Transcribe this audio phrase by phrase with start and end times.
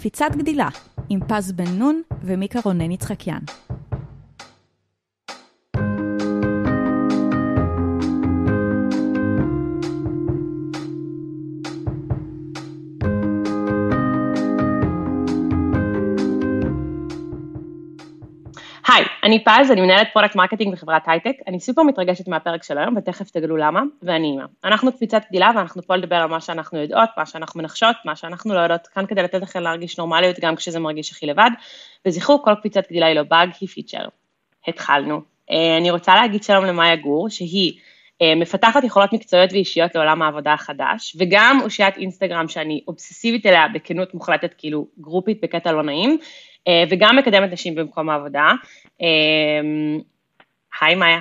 [0.00, 0.68] קפיצת גדילה
[1.08, 3.40] עם פז בן נון ומיקה רונן יצחקיאן.
[19.30, 23.30] אני פז, אני מנהלת product marketing בחברת הייטק, אני סופר מתרגשת מהפרק של היום ותכף
[23.30, 24.44] תגלו למה, ואני אימא.
[24.64, 28.54] אנחנו קפיצת גדילה ואנחנו פה לדבר על מה שאנחנו יודעות, מה שאנחנו מנחשות, מה שאנחנו
[28.54, 31.50] לא יודעות, כאן כדי לתת לכם להרגיש נורמליות גם כשזה מרגיש הכי לבד,
[32.06, 34.04] וזכרו, כל קפיצת גדילה היא לא באג, היא פיצ'ר.
[34.68, 35.20] התחלנו.
[35.50, 37.72] אה, אני רוצה להגיד שלום למאיה גור, שהיא
[38.22, 44.14] אה, מפתחת יכולות מקצועיות ואישיות לעולם העבודה החדש, וגם אושיית אינסטגרם שאני אובססיבית אליה בכנות
[44.14, 46.18] מוחלטת, כאילו גרופית בקטע לא נעים,
[46.90, 48.48] וגם מקדמת נשים במקום העבודה.
[49.02, 49.60] אה,
[50.80, 51.20] היי מאיה.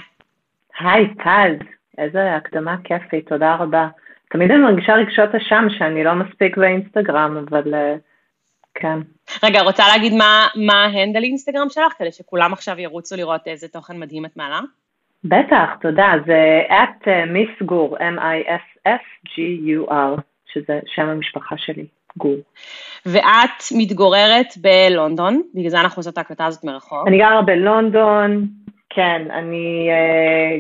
[0.80, 1.68] היי פז,
[1.98, 3.88] איזה הקדמה כיפית, תודה רבה.
[4.30, 7.96] תמיד אני מרגישה רגשות אשם שאני לא מספיק באינסטגרם, אבל אה,
[8.74, 9.00] כן.
[9.44, 14.00] רגע, רוצה להגיד מה, מה ההנדל אינסטגרם שלך, כדי שכולם עכשיו ירוצו לראות איזה תוכן
[14.00, 14.60] מדהים את מעלה?
[15.24, 18.62] בטח, תודה, זה את מיסגור, M-I-S-S-G-U-R,
[20.54, 21.86] שזה שם המשפחה שלי.
[22.18, 22.38] גור.
[23.06, 27.08] ואת מתגוררת בלונדון, בגלל זה אנחנו עושות את ההקלטה הזאת מרחוק.
[27.08, 28.48] אני גרה בלונדון,
[28.90, 29.90] כן, אני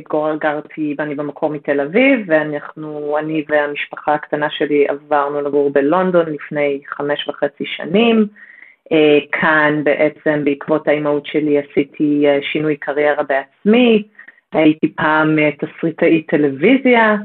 [0.09, 6.81] uh, גרתי, ואני במקור מתל אביב, ואנחנו, אני והמשפחה הקטנה שלי עברנו לגור בלונדון לפני
[6.87, 8.27] חמש וחצי שנים.
[8.93, 14.03] Uh, כאן בעצם בעקבות האימהות שלי עשיתי uh, שינוי קריירה בעצמי,
[14.53, 17.15] הייתי פעם תסריטאית טלוויזיה,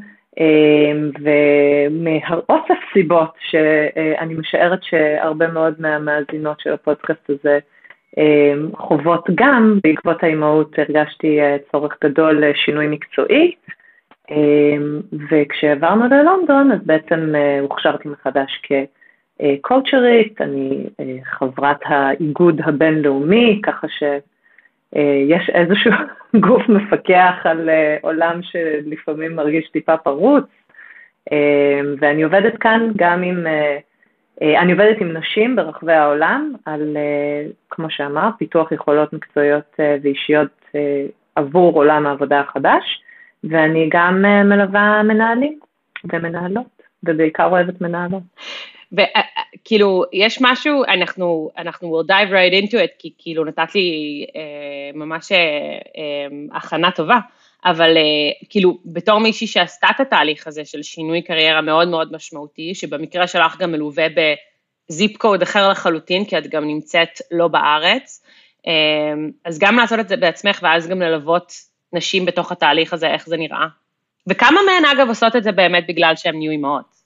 [1.20, 7.58] ומאוסף סיבות שאני משערת שהרבה מאוד מהמאזינות של הפודקאסט הזה
[8.18, 13.54] אמ, חוות גם, בעקבות האימהות הרגשתי אה, צורך גדול לשינוי מקצועי,
[14.30, 23.88] אמ, וכשעברנו ללונדון אז בעצם אה, הוכשרתי מחדש כקואוצ'רית, אני אה, חברת האיגוד הבינלאומי, ככה
[23.88, 24.02] ש...
[24.96, 25.92] אה, יש איזשהו
[26.46, 30.44] גוף מפקח על אה, עולם שלפעמים מרגיש טיפה פרוץ,
[31.32, 33.46] אה, ואני עובדת כאן גם עם,
[34.40, 36.96] אני עובדת עם נשים ברחבי העולם על,
[37.70, 40.70] כמו שאמר, פיתוח יכולות מקצועיות ואישיות
[41.34, 43.02] עבור עולם העבודה החדש,
[43.44, 45.58] ואני גם מלווה מנהלים
[46.12, 48.22] ומנהלות, ובעיקר אוהבת מנהלות.
[48.96, 54.90] וכאילו, יש משהו, אנחנו, אנחנו will dive right into it, כי כאילו נתת לי אה,
[54.94, 57.18] ממש אה, אה, הכנה טובה,
[57.64, 58.02] אבל אה,
[58.48, 63.58] כאילו, בתור מישהי שעשתה את התהליך הזה של שינוי קריירה מאוד מאוד משמעותי, שבמקרה שלך
[63.58, 64.06] גם מלווה
[64.90, 68.24] בזיפ קוד אחר לחלוטין, כי את גם נמצאת לא בארץ,
[68.66, 68.72] אה,
[69.44, 71.52] אז גם לעשות את זה בעצמך, ואז גם ללוות
[71.92, 73.66] נשים בתוך התהליך הזה, איך זה נראה.
[74.26, 77.03] וכמה מהן אגב עושות את זה באמת בגלל שהן נהיו אימהות?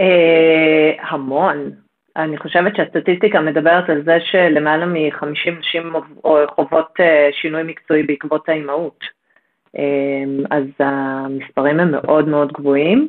[0.00, 1.70] אה, המון.
[2.16, 5.92] אני חושבת שהסטטיסטיקה מדברת על זה שלמעלה מ-50 נשים
[6.54, 9.04] חוות אה, שינוי מקצועי בעקבות האימהות.
[9.78, 13.08] אה, אז המספרים הם מאוד מאוד גבוהים.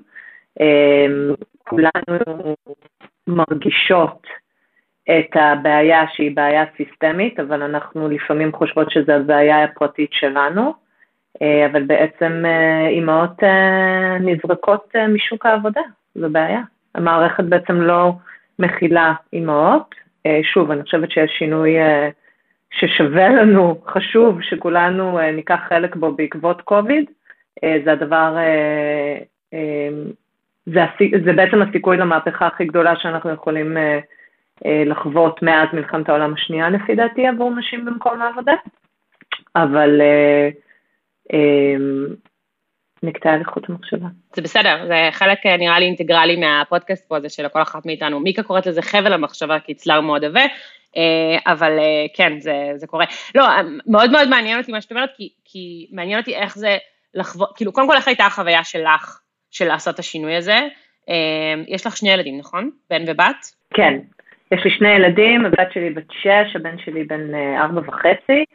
[1.58, 2.56] כולנו
[3.28, 4.28] מרגישות
[5.10, 10.74] את הבעיה שהיא בעיה סיסטמית, אבל אנחנו לפעמים חושבות שזו הבעיה הפרטית שלנו,
[11.42, 12.44] אבל בעצם
[12.90, 13.44] אימהות
[14.20, 15.82] נזרקות משוק העבודה,
[16.16, 16.62] זו בעיה.
[16.96, 18.14] המערכת בעצם לא
[18.60, 19.96] מכילה אימהות.
[20.26, 22.10] אה, שוב, אני חושבת שיש שינוי אה,
[22.72, 27.06] ששווה לנו, חשוב שכולנו אה, ניקח חלק בו בעקבות קוביד.
[27.86, 28.38] זה הדבר,
[30.66, 30.82] זה,
[31.26, 33.78] זה בעצם הסיכוי למהפכה הכי גדולה שאנחנו יכולים
[34.66, 38.54] לחוות מאז מלחמת העולם השנייה, לפי דעתי, עבור נשים במקום העבודה.
[39.56, 40.02] אבל
[43.06, 44.08] נקטעה לי חוט המחשבה.
[44.36, 48.20] זה בסדר, זה חלק אה, נראה לי אינטגרלי מהפודקאסט פה, זה של כל אחת מאיתנו.
[48.20, 50.44] מיקה קוראת לזה חבל המחשבה, כי אצלה הוא מאוד עבה,
[50.98, 53.06] אה, אבל אה, כן, זה, זה קורה.
[53.36, 53.48] לא,
[53.88, 56.78] מאוד מאוד מעניין אותי מה שאת אומרת, כי, כי מעניין אותי איך זה
[57.14, 59.20] לחוות, כאילו, קודם כל איך הייתה החוויה שלך,
[59.52, 60.60] של לעשות את השינוי הזה?
[61.68, 62.70] יש לך שני ילדים, נכון?
[62.90, 63.46] בן ובת?
[63.74, 64.00] כן,
[64.52, 68.46] יש לי שני ילדים, הבת שלי בת שש, הבן שלי בן ארבע וחצי.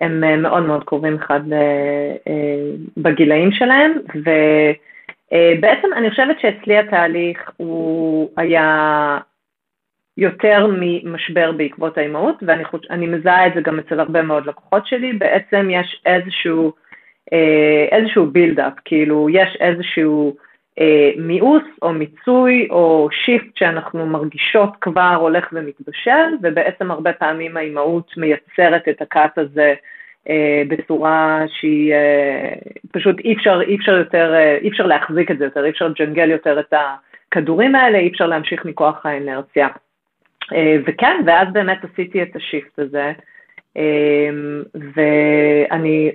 [0.00, 7.50] הם אה, מאוד מאוד קרובים אחד אה, אה, בגילאים שלהם, ובעצם אני חושבת שאצלי התהליך
[7.56, 9.18] הוא היה
[10.16, 15.68] יותר ממשבר בעקבות האימהות, ואני מזהה את זה גם אצל הרבה מאוד לקוחות שלי, בעצם
[15.70, 16.72] יש איזשהו,
[17.92, 20.36] איזשהו build-up, כאילו יש איזשהו
[21.16, 28.88] מיאוס או מיצוי או shift שאנחנו מרגישות כבר הולך ומתבשל, ובעצם הרבה פעמים האימהות מייצרת
[28.88, 29.74] את הכעס הזה
[30.28, 32.54] אה, בצורה שהיא אה,
[32.92, 35.88] פשוט אי אפשר, אי אפשר יותר, אה, אי אפשר להחזיק את זה יותר, אי אפשר
[35.88, 36.74] לג'נגל יותר את
[37.28, 39.68] הכדורים האלה, אי אפשר להמשיך מכוח האנרציה.
[40.86, 43.12] וכן, ואז באמת עשיתי את השיפט הזה,
[44.94, 46.10] ואני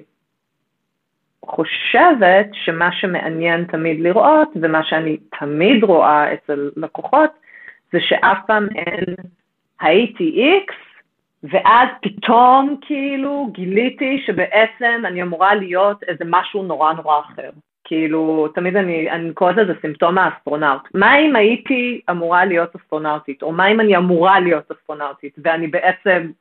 [1.46, 7.30] חושבת שמה שמעניין תמיד לראות, ומה שאני תמיד רואה אצל לקוחות,
[7.92, 9.16] זה שאף פעם אין
[9.82, 10.76] הייתי איקס,
[11.44, 17.50] ואז פתאום כאילו גיליתי שבעצם אני אמורה להיות איזה משהו נורא נורא אחר.
[17.84, 20.82] כאילו, תמיד אני, אני קוראת לזה סימפטום האסטרונאוט.
[20.94, 26.32] מה אם הייתי אמורה להיות אסטרונאוטית, או מה אם אני אמורה להיות אסטרונאוטית, ואני בעצם,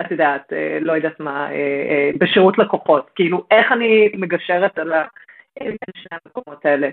[0.00, 3.10] את יודעת, אה, לא יודעת מה, אה, אה, בשירות לקוחות.
[3.14, 4.92] כאילו, איך אני מגשרת על
[5.94, 6.88] שני המקומות האלה.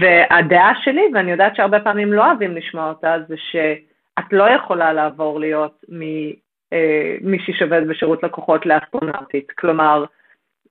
[0.00, 5.40] והדעה שלי, ואני יודעת שהרבה פעמים לא אוהבים לשמוע אותה, זה שאת לא יכולה לעבור
[5.40, 5.84] להיות
[6.72, 7.14] אה,
[7.52, 9.50] שעובדת בשירות לקוחות לאסטרונאוטית.
[9.50, 10.04] כלומר,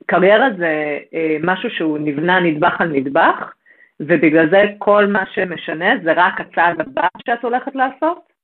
[0.05, 3.53] קריירה זה אה, משהו שהוא נבנה נדבך על נדבך,
[3.99, 8.34] ובגלל זה כל מה שמשנה זה רק הצעד הבא שאת הולכת לעשות, אה,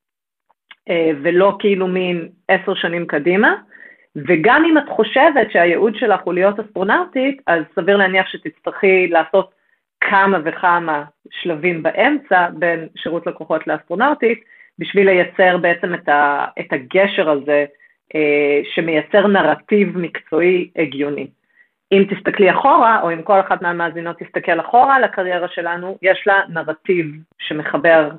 [1.23, 3.55] ולא כאילו מין עשר שנים קדימה.
[4.15, 9.51] וגם אם את חושבת שהייעוד שלך הוא להיות אסטרונאוטית, אז סביר להניח שתצטרכי לעשות
[10.01, 14.39] כמה וכמה שלבים באמצע בין שירות לקוחות לאסטרונאוטית,
[14.79, 17.65] בשביל לייצר בעצם את, ה, את הגשר הזה
[18.15, 21.27] אה, שמייצר נרטיב מקצועי הגיוני.
[21.91, 26.41] אם תסתכלי אחורה, או אם כל אחת מהמאזינות תסתכל אחורה על הקריירה שלנו, יש לה
[26.49, 27.05] נרטיב
[27.39, 28.09] שמחבר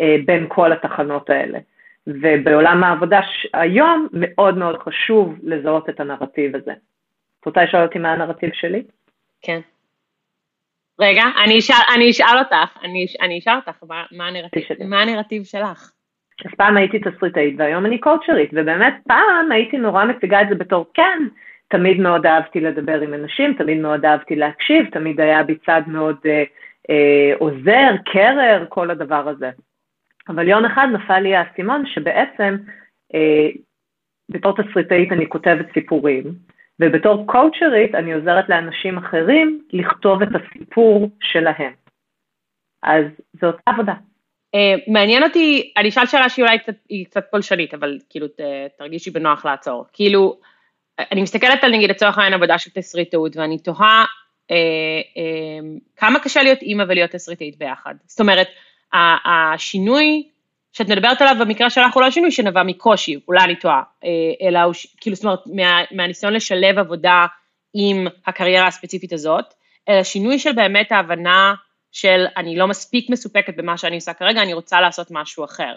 [0.00, 1.58] אה, בין כל התחנות האלה.
[2.06, 3.20] ובעולם העבודה
[3.54, 6.72] היום מאוד מאוד חשוב לזהות את הנרטיב הזה.
[7.40, 8.82] את רוצה לשאול אותי מה הנרטיב שלי?
[9.42, 9.60] כן.
[11.00, 15.44] רגע, אני אשאל, אני אשאל אותך, אני, אני אשאל אותך, מה, מה, הנרטיב, מה הנרטיב
[15.44, 15.90] שלך?
[16.44, 20.86] אז פעם הייתי תסריטאית והיום אני קואוצ'רית, ובאמת פעם הייתי נורא מציגה את זה בתור
[20.94, 21.18] כן,
[21.68, 26.16] תמיד מאוד אהבתי לדבר עם אנשים, תמיד מאוד אהבתי להקשיב, תמיד היה בי צד מאוד
[26.26, 26.44] אה,
[26.90, 29.50] אה, עוזר, קרר, כל הדבר הזה.
[30.28, 32.56] אבל יום אחד נפל לי האסימון שבעצם
[33.14, 33.48] אה,
[34.28, 36.24] בתור תסריטאית אני כותבת סיפורים,
[36.80, 41.72] ובתור קואוצ'רית אני עוזרת לאנשים אחרים לכתוב את הסיפור שלהם.
[42.82, 43.04] אז
[43.40, 43.94] זו אותה עבודה.
[44.56, 46.74] Uh, מעניין אותי, אני אשאל שאלה שהיא אולי קצת,
[47.04, 48.40] קצת פולשנית, אבל כאילו ת,
[48.78, 49.84] תרגישי בנוח לעצור.
[49.92, 50.38] כאילו,
[51.12, 56.42] אני מסתכלת על נגיד לצורך העניין עבודה של תסריטאות, ואני תוהה uh, uh, כמה קשה
[56.42, 57.94] להיות אימא ולהיות תסריטאית ביחד.
[58.06, 58.48] זאת אומרת,
[58.92, 60.28] השינוי
[60.72, 63.82] שאת מדברת עליו במקרה שלך הוא לא שינוי שנבע מקושי, אולי אני טועה,
[64.42, 67.26] אלא הוא, כאילו, זאת אומרת, מה, מהניסיון לשלב עבודה
[67.74, 69.54] עם הקריירה הספציפית הזאת,
[69.88, 71.54] אלא שינוי של באמת ההבנה
[71.92, 75.76] של אני לא מספיק מסופקת במה שאני עושה כרגע, אני רוצה לעשות משהו אחר.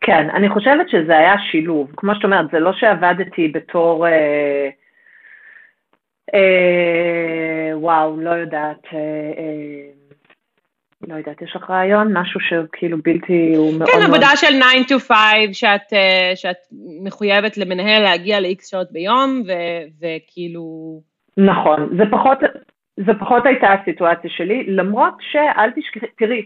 [0.00, 1.90] כן, אני חושבת שזה היה שילוב.
[1.96, 4.68] כמו שאת אומרת, זה לא שעבדתי בתור, אה,
[6.34, 8.98] אה, וואו, לא יודעת, אה,
[9.38, 9.97] אה,
[11.08, 12.16] לא יודעת, יש לך רעיון?
[12.16, 13.90] משהו שכאילו בלתי, הוא מאוד...
[13.90, 14.46] כן, עבודה של
[14.86, 15.16] 9 to 5,
[15.52, 16.56] שאת, אה, שאת
[17.04, 19.52] מחויבת למנהל להגיע ל-X שעות ביום, ו,
[20.00, 20.62] וכאילו...
[21.36, 22.38] נכון, זה פחות,
[22.96, 26.44] זה פחות הייתה הסיטואציה שלי, למרות שאל תשכחי, תראי,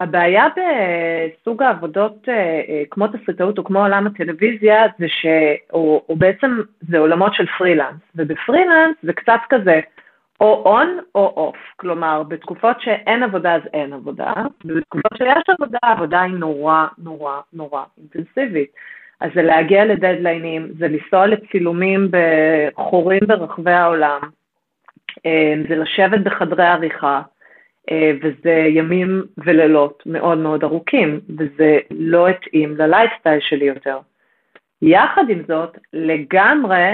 [0.00, 6.98] הבעיה בסוג העבודות אה, אה, כמו תסריטאות או כמו עולם הטלוויזיה זה שהוא בעצם, זה
[6.98, 9.80] עולמות של פרילנס, ובפרילנס זה קצת כזה
[10.40, 14.32] או און או אוף, כלומר בתקופות שאין עבודה אז אין עבודה,
[14.64, 18.70] ובתקופות שיש עבודה, העבודה היא נורא נורא נורא אינטנסיבית.
[19.20, 24.20] אז זה להגיע לדדליינים, זה לנסוע לצילומים בחורים ברחבי העולם,
[25.26, 27.22] אה, זה לשבת בחדרי עריכה,
[27.90, 33.98] אה, וזה ימים ולילות מאוד מאוד ארוכים, וזה לא התאים ללייפסטייל שלי יותר.
[34.82, 36.92] יחד עם זאת, לגמרי,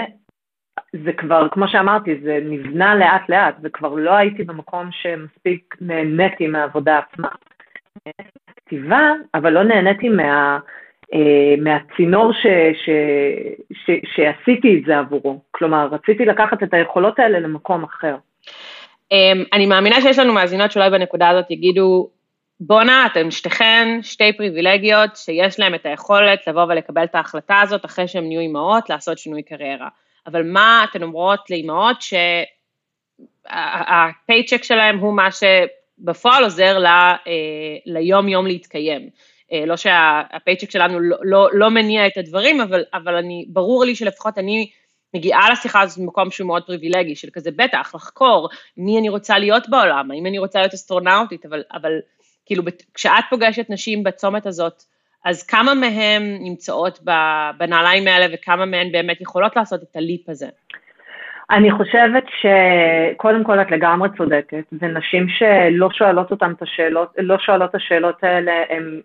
[1.05, 6.99] זה כבר, כמו שאמרתי, זה נבנה לאט לאט, וכבר לא הייתי במקום שמספיק נהניתי מהעבודה
[6.99, 7.29] עצמה.
[8.57, 10.59] כתיבה, אבל לא נהניתי מה,
[11.15, 12.47] אה, מהצינור ש,
[12.85, 12.91] ש,
[13.73, 15.41] ש, שעשיתי את זה עבורו.
[15.51, 18.17] כלומר, רציתי לקחת את היכולות האלה למקום אחר.
[19.13, 22.11] אמ, אני מאמינה שיש לנו מאזינות שאולי בנקודה הזאת יגידו,
[22.61, 28.09] בואנה, אתן שתיכן שתי פריבילגיות שיש להן את היכולת לבוא ולקבל את ההחלטה הזאת אחרי
[28.09, 29.89] שהן נהיו אימהות, לעשות שינוי קריירה.
[30.27, 31.97] אבל מה אתן אומרות לאימהות
[33.47, 39.11] שהפייצ'ק שלהן הוא מה שבפועל עוזר לה, אה, ליום-יום להתקיים.
[39.53, 43.95] אה, לא שהפייצ'ק שלנו לא, לא, לא מניע את הדברים, אבל, אבל אני, ברור לי
[43.95, 44.71] שלפחות אני
[45.15, 49.69] מגיעה לשיחה הזאת במקום שהוא מאוד פריבילגי, של כזה בטח, לחקור מי אני רוצה להיות
[49.69, 51.93] בעולם, האם אני רוצה להיות אסטרונאוטית, אבל, אבל
[52.47, 52.63] כאילו
[52.95, 54.83] כשאת פוגשת נשים בצומת הזאת,
[55.25, 57.01] אז כמה מהן נמצאות
[57.59, 60.47] בנעליים האלה וכמה מהן באמת יכולות לעשות את הליפ הזה?
[61.51, 67.71] אני חושבת שקודם כל את לגמרי צודקת, ונשים שלא שואלות אותן את השאלות, לא שואלות
[67.71, 69.01] את השאלות האלה, הן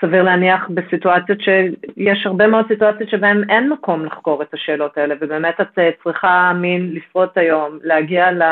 [0.00, 5.60] סביר להניח בסיטואציות שיש הרבה מאוד סיטואציות שבהן אין מקום לחקור את השאלות האלה, ובאמת
[5.60, 8.42] את אה, צריכה מין לפרוט היום, להגיע ל...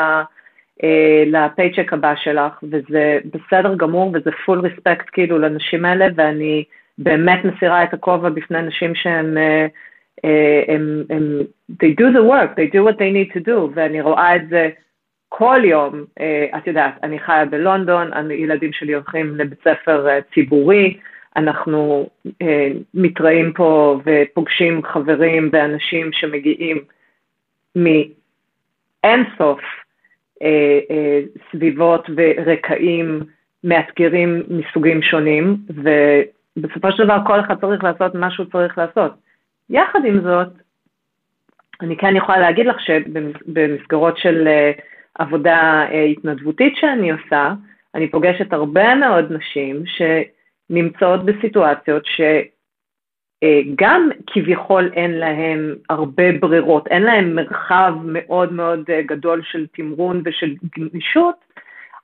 [1.25, 6.63] לפייצ'ק הבא שלך, וזה בסדר גמור, וזה full respect כאילו לנשים האלה, ואני
[6.97, 9.37] באמת מסירה את הכובע בפני נשים שהם,
[10.67, 11.39] הם, הם,
[11.71, 14.69] they do the work, they do what they need to do, ואני רואה את זה
[15.29, 16.05] כל יום,
[16.57, 20.97] את יודעת, אני חיה בלונדון, הילדים שלי הולכים לבית ספר ציבורי,
[21.35, 22.09] אנחנו
[22.93, 26.77] מתראים פה ופוגשים חברים ואנשים שמגיעים
[27.75, 29.59] מאין סוף
[31.51, 33.19] סביבות ורקעים
[33.63, 39.11] מאתגרים מסוגים שונים, ובסופו של דבר כל אחד צריך לעשות מה שהוא צריך לעשות.
[39.69, 40.47] יחד עם זאת,
[41.81, 44.47] אני כן יכולה להגיד לך שבמסגרות של
[45.15, 47.53] עבודה התנדבותית שאני עושה,
[47.95, 52.03] אני פוגשת הרבה מאוד נשים שנמצאות בסיטואציות
[53.43, 60.55] שגם כביכול אין להן הרבה ברירות, אין להן מרחב מאוד מאוד גדול של תמרון ושל
[60.77, 61.35] גמישות,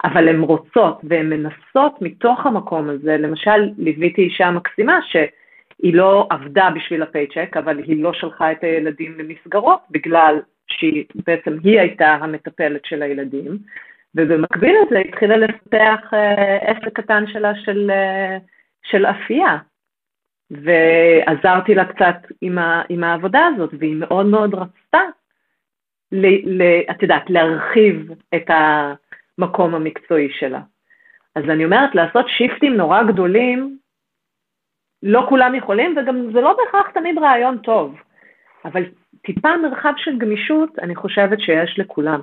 [0.03, 6.69] אבל הן רוצות והן מנסות מתוך המקום הזה, למשל ליוויתי אישה מקסימה שהיא לא עבדה
[6.75, 12.85] בשביל הפייצ'ק, אבל היא לא שלחה את הילדים למסגרות בגלל שהיא בעצם היא הייתה המטפלת
[12.85, 13.57] של הילדים,
[14.15, 16.11] ובמקביל לזה התחילה לפתח
[16.61, 17.91] עסק קטן שלה של,
[18.83, 19.57] של אפייה.
[20.51, 25.01] ועזרתי לה קצת עם, ה, עם העבודה הזאת, והיא מאוד מאוד רצתה,
[26.11, 26.25] ל,
[26.61, 30.61] ל, את יודעת, להרחיב את המקום המקצועי שלה.
[31.35, 33.77] אז אני אומרת, לעשות שיפטים נורא גדולים,
[35.03, 37.95] לא כולם יכולים, וגם זה לא בהכרח תמיד רעיון טוב,
[38.65, 38.83] אבל
[39.21, 42.21] טיפה מרחב של גמישות, אני חושבת שיש לכולם.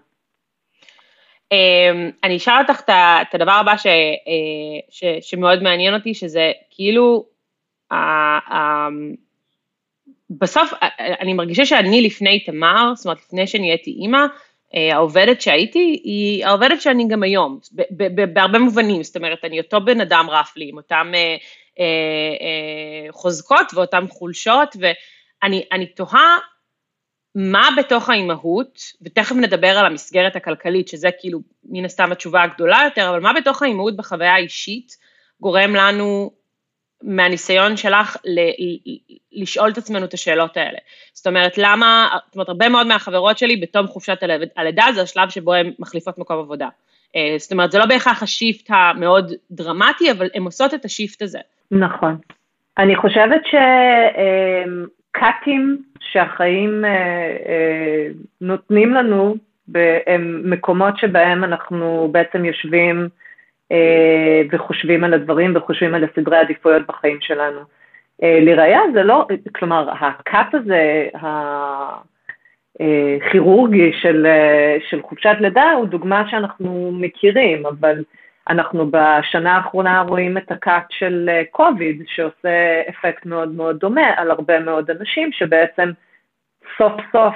[1.53, 7.25] אמ, אני אשאל אותך את הדבר הבא ש, אה, ש, שמאוד מעניין אותי, שזה כאילו,
[10.31, 10.73] בסוף
[11.21, 14.27] אני מרגישה שאני לפני תמר, זאת אומרת לפני שנהייתי אימא,
[14.75, 17.59] אה, העובדת שהייתי היא העובדת שאני גם היום,
[18.33, 21.13] בהרבה מובנים, זאת אומרת אני אותו בן אדם רף לי, עם אותם
[21.79, 26.39] אה, חוזקות ואותן חולשות, ואני תוהה
[27.35, 33.09] מה בתוך האימהות, ותכף נדבר על המסגרת הכלכלית, שזה כאילו מן הסתם התשובה הגדולה יותר,
[33.09, 34.97] אבל מה בתוך האימהות בחוויה האישית
[35.41, 36.31] גורם לנו
[37.03, 40.79] מהניסיון שלך ל- לשאול את עצמנו את השאלות האלה.
[41.13, 44.19] זאת אומרת, למה, זאת אומרת, הרבה מאוד מהחברות שלי בתום חופשת
[44.57, 46.69] הלידה זה השלב שבו הן מחליפות מקום עבודה.
[47.17, 51.39] אה, זאת אומרת, זה לא בהכרח השיפט המאוד דרמטי, אבל הן עושות את השיפט הזה.
[51.71, 52.17] נכון.
[52.79, 53.55] אני חושבת ש...
[55.21, 56.91] קאטים שהחיים אה,
[57.49, 58.09] אה,
[58.41, 59.37] נותנים לנו,
[60.07, 63.26] הם מקומות שבהם אנחנו בעצם יושבים אה,
[64.53, 67.61] וחושבים על הדברים וחושבים על הסדרי העדיפויות בחיים שלנו.
[68.23, 71.09] אה, לראיה זה לא, כלומר, הקאט הזה,
[72.75, 78.05] הכירורגי של, אה, של חופשת לידה הוא דוגמה שאנחנו מכירים, אבל
[78.49, 84.61] אנחנו בשנה האחרונה רואים את הקאט של קוביד, שעושה אפקט מאוד מאוד דומה על הרבה
[84.61, 85.91] מאוד אנשים, שבעצם
[86.79, 87.35] סוף סוף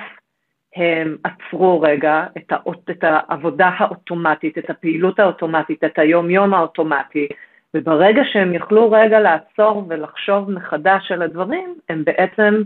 [0.76, 7.28] הם עצרו רגע את, האות, את העבודה האוטומטית, את הפעילות האוטומטית, את היום-יום האוטומטי,
[7.74, 12.62] וברגע שהם יכלו רגע לעצור ולחשוב מחדש על הדברים, הם בעצם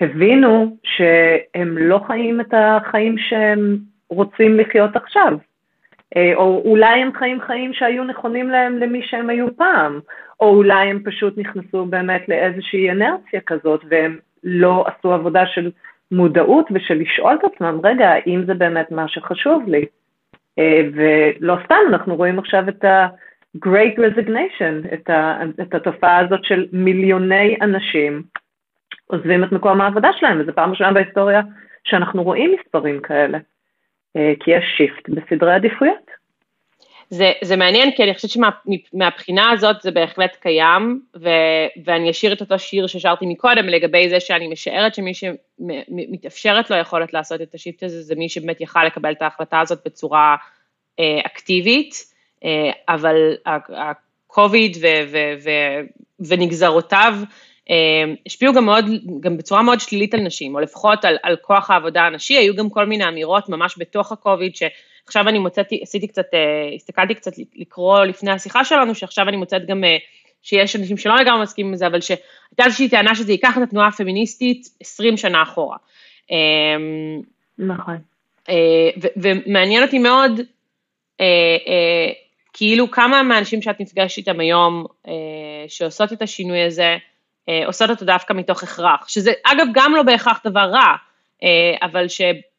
[0.00, 3.76] הבינו שהם לא חיים את החיים שהם
[4.10, 5.32] רוצים לחיות עכשיו.
[6.16, 10.00] אה, או אולי הם חיים חיים שהיו נכונים להם למי שהם היו פעם,
[10.40, 15.70] או אולי הם פשוט נכנסו באמת לאיזושהי אנרציה כזאת והם לא עשו עבודה של
[16.12, 19.86] מודעות ושל לשאול את עצמם, רגע, האם זה באמת מה שחשוב לי?
[20.58, 26.66] אה, ולא סתם, אנחנו רואים עכשיו את ה-Great Resignation, את, ה, את התופעה הזאת של
[26.72, 28.22] מיליוני אנשים
[29.06, 31.42] עוזבים את מקום העבודה שלהם, וזו פעם ראשונה בהיסטוריה
[31.84, 33.38] שאנחנו רואים מספרים כאלה.
[34.16, 36.11] אה, כי יש shift בסדרי עדיפויות.
[37.14, 41.28] זה, זה מעניין, כי אני חושבת שמהבחינה הזאת זה בהחלט קיים, ו,
[41.84, 47.12] ואני אשאיר את אותו שיר ששרתי מקודם לגבי זה שאני משערת שמי שמתאפשרת לו יכולת
[47.12, 50.36] לעשות את ה shift הזה, זה מי שבאמת יכל לקבל את ההחלטה הזאת בצורה
[51.00, 51.94] אה, אקטיבית,
[52.44, 53.16] אה, אבל
[53.46, 54.76] ה-COVID
[56.28, 57.14] ונגזרותיו,
[57.70, 58.84] אה, השפיעו גם מאוד,
[59.20, 62.70] גם בצורה מאוד שלילית על נשים, או לפחות על, על כוח העבודה הנשי, היו גם
[62.70, 64.56] כל מיני אמירות ממש בתוך הקוביד,
[65.04, 69.66] שעכשיו אני מוצאתי, עשיתי קצת, אה, הסתכלתי קצת לקרוא לפני השיחה שלנו, שעכשיו אני מוצאת
[69.66, 69.96] גם אה,
[70.42, 73.88] שיש אנשים שלא לגמרי מסכימים עם זה, אבל שהייתה איזושהי טענה שזה ייקח את התנועה
[73.88, 75.76] הפמיניסטית 20 שנה אחורה.
[77.58, 77.96] נכון.
[79.16, 80.40] ומעניין אותי מאוד,
[82.52, 84.86] כאילו כמה מהאנשים שאת נפגשת איתם היום,
[85.68, 86.96] שעושות את השינוי הזה,
[87.66, 90.96] עושות אותו דווקא מתוך הכרח, שזה אגב גם לא בהכרח דבר רע,
[91.82, 92.08] אבל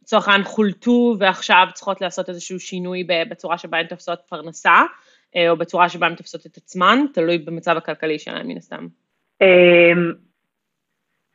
[0.04, 4.82] שלצורך העניין חולטו ועכשיו צריכות לעשות איזשהו שינוי בצורה שבה הן תופסות פרנסה,
[5.50, 8.88] או בצורה שבה הן תופסות את עצמן, תלוי במצב הכלכלי שלהן מן הסתם.
[9.42, 10.12] אמ,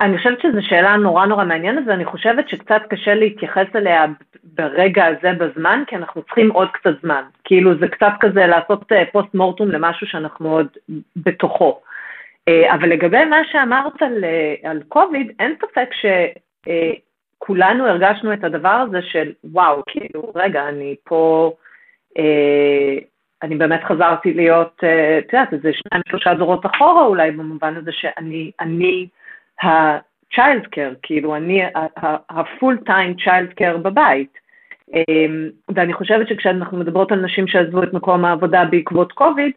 [0.01, 4.05] אני חושבת שזו שאלה נורא נורא מעניינת, ואני חושבת שקצת קשה להתייחס אליה
[4.45, 7.23] ברגע הזה בזמן, כי אנחנו צריכים עוד קצת זמן.
[7.45, 10.69] כאילו זה קצת כזה לעשות פוסט אה, מורטום למשהו שאנחנו עוד
[11.17, 11.81] בתוכו.
[12.49, 15.89] אה, אבל לגבי מה שאמרת על, אה, על קוביד, אין ספק
[17.38, 21.52] שכולנו הרגשנו את הדבר הזה של וואו, כאילו, רגע, אני פה,
[23.42, 24.85] אני באמת חזרתי להיות,
[25.18, 29.09] את יודעת, איזה שניים, שלושה דורות אחורה אולי, במובן הזה שאני, אני,
[29.62, 34.38] ה-child care, כאילו אני ה-full time child care בבית.
[34.95, 39.52] אמ, ואני חושבת שכשאנחנו מדברות על נשים שעזבו את מקום העבודה בעקבות קוביד,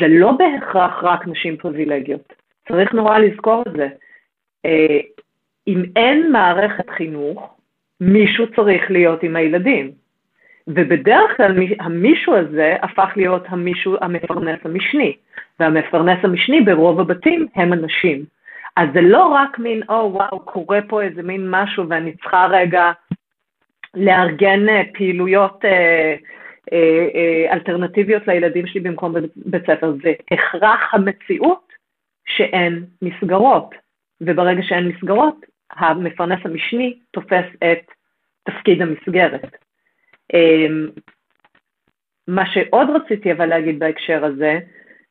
[0.00, 2.32] זה לא בהכרח רק נשים פריבילגיות.
[2.68, 3.88] צריך נורא לזכור את זה.
[4.66, 5.00] אה,
[5.66, 7.54] אם אין מערכת חינוך,
[8.00, 9.90] מישהו צריך להיות עם הילדים.
[10.68, 15.16] ובדרך כלל המישהו הזה הפך להיות המישהו המפרנס המשני,
[15.60, 18.24] והמפרנס המשני ברוב הבתים הם הנשים.
[18.76, 22.46] אז זה לא רק מין, או oh, וואו, קורה פה איזה מין משהו ואני צריכה
[22.50, 22.92] רגע
[23.94, 26.16] לארגן אה, פעילויות אה,
[26.72, 31.72] אה, אה, אלטרנטיביות לילדים שלי במקום בית ספר, זה הכרח המציאות
[32.26, 33.74] שאין מסגרות,
[34.20, 35.36] וברגע שאין מסגרות,
[35.70, 37.90] המפרנס המשני תופס את
[38.44, 39.56] תפקיד המסגרת.
[40.34, 40.66] אה,
[42.28, 44.58] מה שעוד רציתי אבל להגיד בהקשר הזה,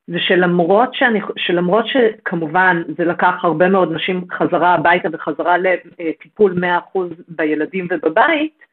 [0.07, 6.63] זה שלמרות, שאני, שלמרות שכמובן זה לקח הרבה מאוד נשים חזרה הביתה וחזרה לטיפול
[6.95, 8.65] 100% בילדים ובבית,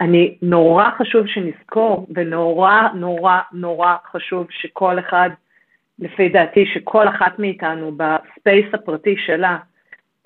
[0.00, 5.30] אני נורא חשוב שנזכור ונורא נורא נורא חשוב שכל אחד,
[5.98, 9.58] לפי דעתי, שכל אחת מאיתנו ב space הפרטי שלה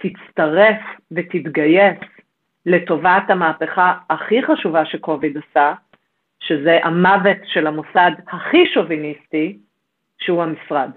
[0.00, 0.76] תצטרף
[1.10, 1.98] ותתגייס
[2.66, 5.74] לטובת המהפכה הכי חשובה שקוביד עשה,
[6.40, 9.58] שזה המוות של המוסד הכי שוביניסטי,
[10.18, 10.90] שהוא המשרד.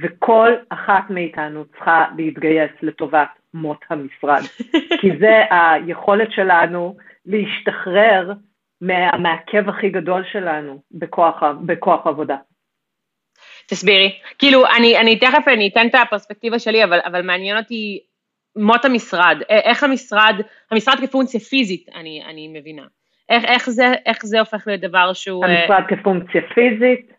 [0.00, 4.42] וכל אחת מאיתנו צריכה להתגייס לטובת מות המשרד,
[5.00, 8.32] כי זה היכולת שלנו להשתחרר
[8.80, 12.36] מהמעכב הכי גדול שלנו בכוח, בכוח עבודה.
[13.68, 14.18] תסבירי.
[14.38, 18.00] כאילו, אני, אני תכף אני אתן את הפרספקטיבה שלי, אבל, אבל מעניין אותי
[18.56, 20.34] מות המשרד, איך המשרד,
[20.70, 22.82] המשרד כפונקציה פיזית, אני, אני מבינה.
[23.28, 25.44] איך, איך, זה, איך זה הופך להיות דבר שהוא...
[25.44, 27.12] המשרד כפונקציה פיזית,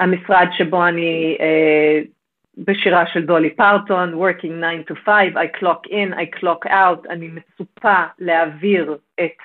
[0.00, 2.00] המשרד שבו אני אה,
[2.58, 7.28] בשירה של דולי פרטון, working 9 to 5, I clock in, I clock out, אני
[7.28, 9.36] מצופה להעביר את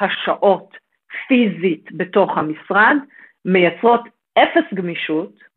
[0.00, 0.76] השעות
[1.28, 2.96] פיזית בתוך המשרד,
[3.44, 4.00] מייצרות
[4.38, 5.51] אפס גמישות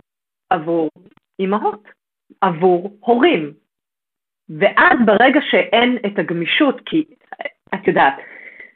[0.50, 0.90] עבור
[1.40, 1.84] אימהות,
[2.42, 3.54] עבור הורים.
[4.60, 7.04] ואז ברגע שאין את הגמישות, כי
[7.74, 8.14] את יודעת,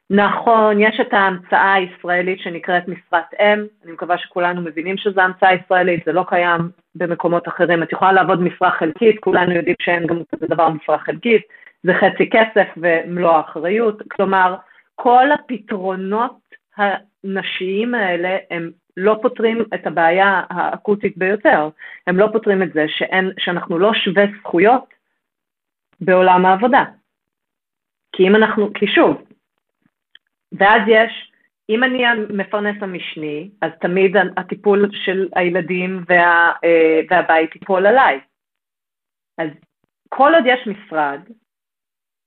[0.09, 6.05] נכון, יש את ההמצאה הישראלית שנקראת משרת אם, אני מקווה שכולנו מבינים שזו המצאה ישראלית,
[6.05, 7.83] זה לא קיים במקומות אחרים.
[7.83, 11.41] את יכולה לעבוד משרה חלקית, כולנו יודעים שאין גם כזה דבר משרה חלקית,
[11.83, 14.01] זה חצי כסף ומלוא האחריות.
[14.11, 14.55] כלומר,
[14.95, 16.39] כל הפתרונות
[16.77, 21.69] הנשיים האלה הם לא פותרים את הבעיה האקוטית ביותר,
[22.07, 24.93] הם לא פותרים את זה שאין, שאנחנו לא שווי זכויות
[26.01, 26.83] בעולם העבודה.
[28.11, 29.21] כי אם אנחנו, כי שוב,
[30.51, 31.31] ואז יש,
[31.69, 38.19] אם אני המפרנס המשני, אז תמיד הטיפול של הילדים וה, אה, והבית ייפול עליי.
[39.37, 39.49] אז
[40.09, 41.19] כל עוד יש משרד,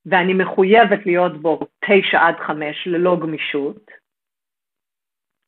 [0.07, 3.91] ואני מחויבת להיות בו תשע עד חמש ללא גמישות,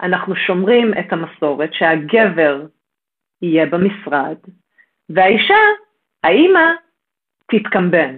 [0.03, 2.67] אנחנו שומרים את המסורת שהגבר
[3.43, 4.37] יהיה במשרד,
[5.09, 5.63] והאישה,
[6.25, 6.73] האימא,
[7.47, 8.17] תתקמבן.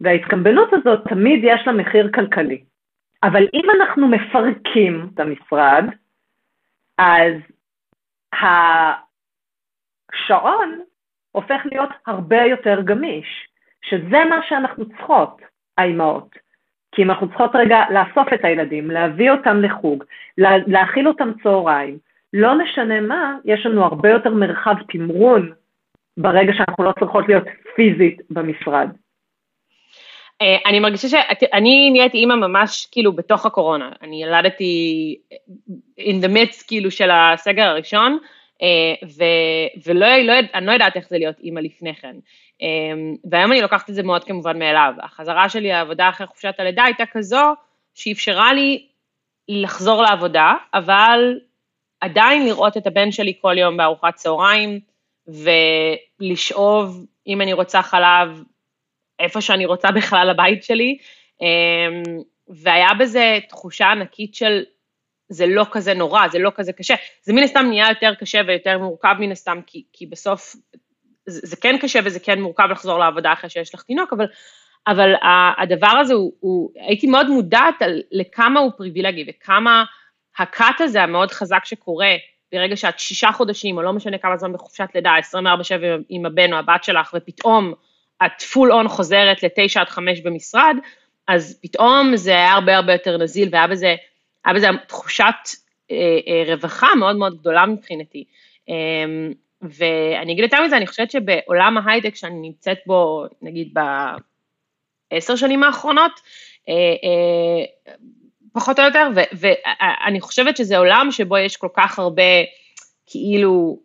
[0.00, 2.64] וההתקמבנות הזאת תמיד יש לה מחיר כלכלי.
[3.22, 5.84] אבל אם אנחנו מפרקים את המשרד,
[6.98, 7.34] אז
[10.12, 10.80] השעון
[11.30, 13.48] הופך להיות הרבה יותר גמיש,
[13.82, 15.42] שזה מה שאנחנו צריכות,
[15.78, 16.43] האימהות.
[16.94, 20.04] כי אם אנחנו צריכות רגע לאסוף את הילדים, להביא אותם לחוג,
[20.38, 21.98] לה, להאכיל אותם צהריים,
[22.32, 25.52] לא משנה מה, יש לנו הרבה יותר מרחב תמרון
[26.16, 27.44] ברגע שאנחנו לא צריכות להיות
[27.76, 28.88] פיזית במשרד.
[30.42, 35.16] אה, אני מרגישה שאני נהייתי אימא ממש כאילו בתוך הקורונה, אני ילדתי
[36.00, 38.28] in the midst כאילו של הסגר הראשון, אה,
[39.86, 42.16] ולא, לא, לא יודעת איך זה להיות אימא לפני כן.
[42.62, 42.68] אה,
[43.30, 44.92] והיום אני לוקחת את זה מאוד כמובן מאליו.
[45.02, 47.54] החזרה שלי לעבודה אחרי חופשת הלידה הייתה כזו
[47.94, 48.86] שאפשרה לי
[49.48, 51.40] לחזור לעבודה, אבל
[52.00, 54.80] עדיין לראות את הבן שלי כל יום בארוחת צהריים,
[56.20, 58.42] ולשאוב, אם אני רוצה חלב,
[59.18, 60.98] איפה שאני רוצה בכלל הבית שלי,
[61.40, 62.02] אמ,
[62.48, 64.64] והיה בזה תחושה ענקית של
[65.28, 66.94] זה לא כזה נורא, זה לא כזה קשה.
[67.22, 70.56] זה מן הסתם נהיה יותר קשה ויותר מורכב מן הסתם, כי, כי בסוף
[71.26, 74.26] זה, זה כן קשה וזה כן מורכב לחזור לעבודה אחרי שיש לך תינוק, אבל,
[74.86, 75.14] אבל
[75.58, 79.84] הדבר הזה הוא, הוא, הייתי מאוד מודעת על לכמה הוא פריבילגי וכמה
[80.38, 82.10] הקאט הזה המאוד חזק שקורה
[82.52, 85.36] ברגע שאת שישה חודשים, או לא משנה כמה זמן בחופשת לידה, 24-7
[86.08, 87.74] עם הבן או הבת שלך, ופתאום
[88.26, 90.76] את פול און חוזרת לתשע עד חמש במשרד,
[91.28, 93.94] אז פתאום זה היה הרבה הרבה יותר נזיל, והיה בזה,
[94.44, 95.34] היה בזה תחושת
[95.90, 98.24] אה, אה, רווחה מאוד מאוד גדולה מבחינתי.
[98.68, 98.74] אה,
[99.62, 103.74] ואני אגיד יותר מזה, אני חושבת שבעולם ההייטק שאני נמצאת בו, נגיד
[105.10, 106.12] בעשר שנים האחרונות,
[106.68, 107.64] אה,
[108.52, 112.22] פחות או יותר, ואני חושבת שזה עולם שבו יש כל כך הרבה,
[113.06, 113.78] כאילו,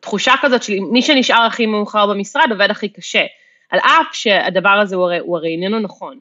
[0.00, 3.22] תחושה כזאת של מי שנשאר הכי מאוחר במשרד עובד הכי קשה,
[3.70, 6.20] על אף שהדבר הזה הוא הרי, הוא הרי איננו נכון.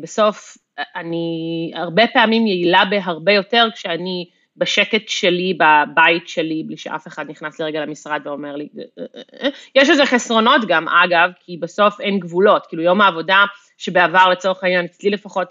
[0.00, 0.56] בסוף,
[0.96, 7.60] אני הרבה פעמים יעילה בהרבה יותר כשאני בשקט שלי, בבית שלי, בלי שאף אחד נכנס
[7.60, 9.04] לרגע למשרד ואומר לי, אה,
[9.42, 13.44] אה, יש לזה חסרונות גם, אגב, כי בסוף אין גבולות, כאילו יום העבודה
[13.78, 15.48] שבעבר לצורך העניין, אצלי לפחות,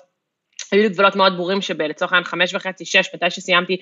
[0.71, 3.77] היו לי גבולות מאוד ברורים שבלצורך העניין חמש וחצי, שש, מתי שסיימתי,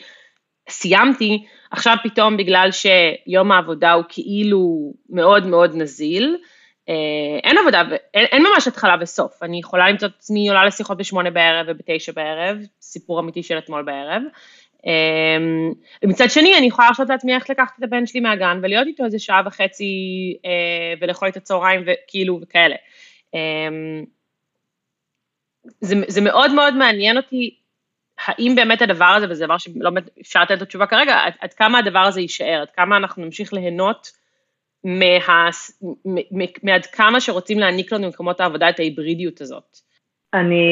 [0.69, 6.47] סיימתי, עכשיו פתאום בגלל שיום העבודה הוא כאילו מאוד מאוד נזיל, אה,
[7.43, 11.31] אין עבודה, אין, אין ממש התחלה וסוף, אני יכולה למצוא את עצמי עולה לשיחות בשמונה
[11.31, 14.21] בערב ובתשע בערב, סיפור אמיתי של אתמול בערב.
[14.87, 15.37] אה,
[16.03, 19.19] מצד שני, אני יכולה להרשות לעצמי איך לקחת את הבן שלי מהגן ולהיות איתו איזה
[19.19, 19.85] שעה וחצי
[20.45, 22.75] אה, ולאכול את הצהריים וכאילו וכאלה.
[25.81, 27.55] זה, זה מאוד מאוד מעניין אותי,
[28.25, 29.91] האם באמת הדבר הזה, וזה דבר שלא
[30.21, 33.53] אפשר לתת לו תשובה כרגע, עד, עד כמה הדבר הזה יישאר, עד כמה אנחנו נמשיך
[33.53, 34.11] ליהנות
[34.83, 35.49] מה,
[36.63, 39.77] מעד כמה שרוצים להעניק לנו במקומות העבודה את ההיברידיות הזאת.
[40.33, 40.65] אני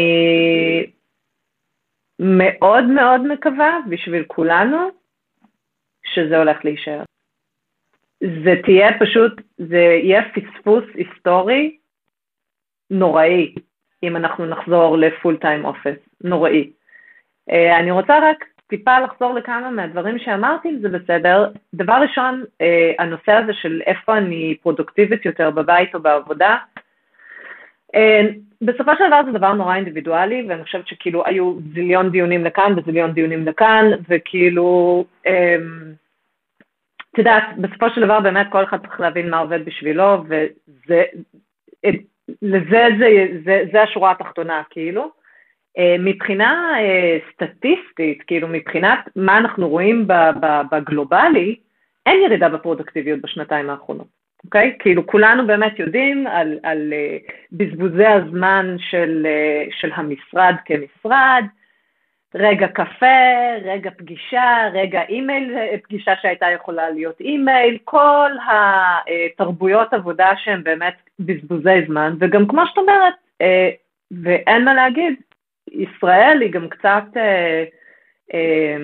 [2.20, 4.78] מאוד מאוד מקווה בשביל כולנו
[6.06, 7.04] שזה הולך להישאר.
[8.20, 11.78] זה תהיה פשוט, זה יהיה פספוס היסטורי
[12.90, 13.56] נוראי.
[14.04, 16.72] אם אנחנו נחזור לפול טיים אופס, נוראי.
[17.50, 21.50] Uh, אני רוצה רק טיפה לחזור לכמה מהדברים שאמרתי, אם זה בסדר.
[21.74, 22.66] דבר ראשון, uh,
[23.00, 26.58] הנושא הזה של איפה אני פרודוקטיבית יותר בבית או בעבודה,
[27.96, 28.00] uh,
[28.62, 33.12] בסופו של דבר זה דבר נורא אינדיבידואלי, ואני חושבת שכאילו היו זיליון דיונים לכאן וזיליון
[33.12, 35.06] דיונים לכאן, וכאילו,
[37.14, 41.04] את יודעת, בסופו של דבר באמת כל אחד צריך להבין מה עובד בשבילו, וזה,
[42.42, 45.21] לזה זה, זה, זה השורה התחתונה, כאילו.
[45.78, 50.08] אה, מבחינה אה, סטטיסטית, כאילו מבחינת מה אנחנו רואים
[50.72, 51.56] בגלובלי,
[52.06, 54.08] אין ירידה בפרודקטיביות בשנתיים האחרונות,
[54.46, 54.76] אוקיי?
[54.80, 57.18] כאילו כולנו באמת יודעים על, על אה,
[57.52, 59.28] בזבוזי הזמן של,
[59.72, 61.44] של המשרד כמשרד,
[62.36, 70.64] רגע קפה, רגע פגישה, רגע אימייל, פגישה שהייתה יכולה להיות אימייל, כל התרבויות עבודה שהן
[70.64, 73.70] באמת בזבוזי זמן, וגם כמו שאת אומרת, אה,
[74.24, 75.16] ואין מה להגיד,
[75.72, 77.64] ישראל היא גם קצת, אה,
[78.34, 78.78] אה,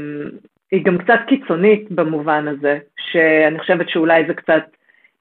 [0.72, 4.64] היא גם קצת קיצונית במובן הזה, שאני חושבת שאולי זה קצת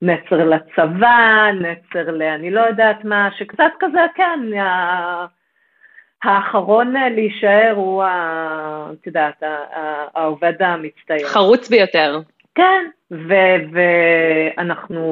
[0.02, 4.40] נצר לצבא, נצר לאני לא יודעת מה, שקצת כזה, כן,
[6.24, 8.04] האחרון אה, להישאר הוא,
[8.92, 9.42] את יודעת,
[10.14, 11.26] העובד המצטיין.
[11.26, 12.20] חרוץ ביותר.
[12.54, 15.02] כן, ו- ואנחנו,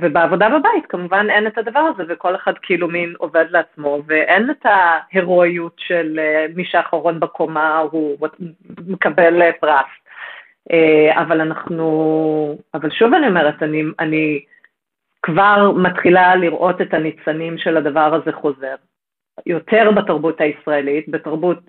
[0.00, 4.66] ובעבודה בבית כמובן אין את הדבר הזה, וכל אחד כאילו מין עובד לעצמו, ואין את
[4.66, 8.16] ההירואיות של אה, מי שאחרון בקומה הוא
[8.86, 9.86] מקבל אה, פרס.
[11.10, 14.44] אבל אנחנו, אבל שוב אני אומרת, אני, אני
[15.22, 18.74] כבר מתחילה לראות את הניצנים של הדבר הזה חוזר.
[19.46, 21.62] יותר בתרבות הישראלית, בתרבות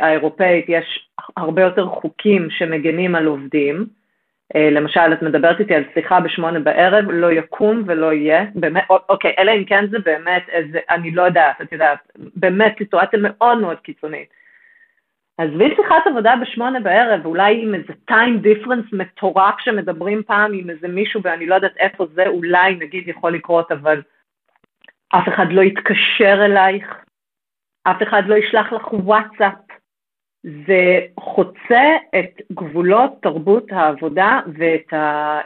[0.00, 3.86] האירופאית יש הרבה יותר חוקים שמגנים על עובדים.
[4.56, 9.34] Uh, למשל, את מדברת איתי על שיחה בשמונה בערב, לא יקום ולא יהיה, באמת, אוקיי,
[9.38, 11.98] אלא אם כן זה באמת איזה, אני לא יודעת, את יודעת,
[12.36, 14.28] באמת סיטואציה מאוד מאוד קיצונית.
[15.38, 20.88] עזבי שיחת עבודה בשמונה בערב, אולי עם איזה time difference מטורף שמדברים פעם עם איזה
[20.88, 24.02] מישהו ואני לא יודעת איפה זה, אולי נגיד יכול לקרות, אבל
[25.08, 26.94] אף אחד לא יתקשר אלייך,
[27.84, 29.63] אף אחד לא ישלח לך וואטסאפ.
[30.44, 34.96] זה חוצה את גבולות תרבות העבודה ואת ה...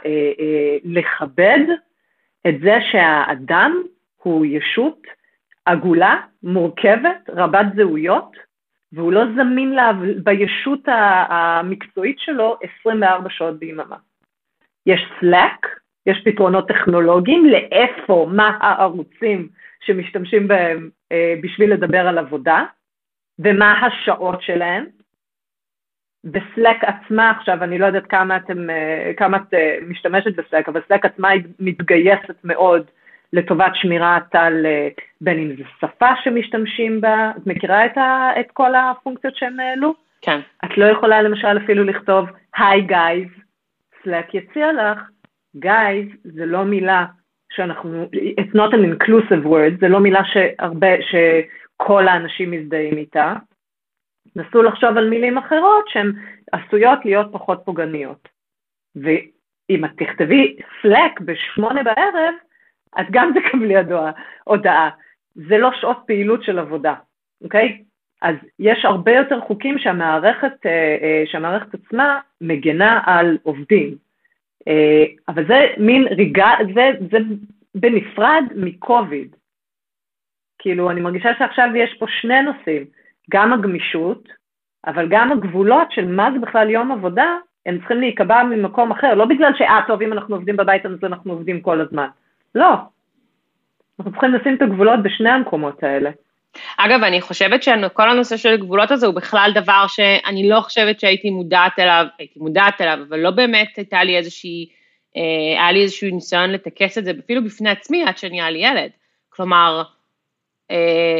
[0.05, 1.59] אה, אה, לכבד
[2.47, 3.81] את זה שהאדם
[4.23, 5.07] הוא ישות
[5.65, 8.37] עגולה, מורכבת, רבת זהויות,
[8.93, 9.91] והוא לא זמין לה
[10.23, 10.79] בישות
[11.29, 13.95] המקצועית שלו 24 שעות ביממה.
[14.85, 15.67] יש Slack,
[16.05, 19.47] יש פתרונות טכנולוגיים לאיפה, מה הערוצים
[19.85, 22.63] שמשתמשים בהם אה, בשביל לדבר על עבודה,
[23.39, 24.85] ומה השעות שלהם.
[26.25, 30.81] וסלק עצמה עכשיו, אני לא יודעת כמה, אתם, אה, כמה את אה, משתמשת בסלק, אבל
[30.87, 32.85] סלק עצמה היא מתגייסת מאוד
[33.33, 34.65] לטובת שמירת על
[35.21, 39.93] בין אם זו שפה שמשתמשים בה, את מכירה את, ה, את כל הפונקציות שהם העלו?
[40.21, 40.39] כן.
[40.65, 43.27] את לא יכולה למשל אפילו לכתוב היי גייז,
[44.03, 44.99] סלק יציע לך,
[45.55, 47.05] גייז זה לא מילה
[47.51, 51.01] שאנחנו, it's not an inclusive word, זה לא מילה שהרבה,
[51.81, 53.33] שכל האנשים מזדהים איתה.
[54.35, 56.11] נסו לחשוב על מילים אחרות שהן
[56.51, 58.27] עשויות להיות פחות פוגעניות.
[58.95, 62.33] ואם את תכתבי Slack בשמונה בערב,
[62.99, 63.75] את גם תקבלי
[64.43, 64.89] הודעה.
[65.35, 66.93] זה לא שעות פעילות של עבודה,
[67.43, 67.83] אוקיי?
[68.21, 73.95] אז יש הרבה יותר חוקים שהמערכת, אה, אה, שהמערכת עצמה מגנה על עובדים.
[74.67, 77.17] אה, אבל זה מין ריגה, זה, זה
[77.75, 79.35] בנפרד מקוביד.
[80.59, 82.85] כאילו, אני מרגישה שעכשיו יש פה שני נושאים,
[83.31, 84.29] גם הגמישות,
[84.87, 89.25] אבל גם הגבולות של מה זה בכלל יום עבודה, הם צריכים להיקבע ממקום אחר, לא
[89.25, 92.07] בגלל שאה, טוב, אם אנחנו עובדים בבית אז אנחנו עובדים כל הזמן.
[92.55, 92.73] לא.
[93.99, 96.09] אנחנו צריכים לשים את הגבולות בשני המקומות האלה.
[96.77, 101.29] אגב, אני חושבת שכל הנושא של גבולות הזה הוא בכלל דבר שאני לא חושבת שהייתי
[101.29, 104.69] מודעת אליו, הייתי מודעת אליו, אבל לא באמת הייתה לי איזושהי,
[105.17, 108.89] אה, היה לי איזשהו ניסיון לטכס את זה, אפילו בפני עצמי, עד שנהיה לי ילד.
[109.29, 109.83] כלומר,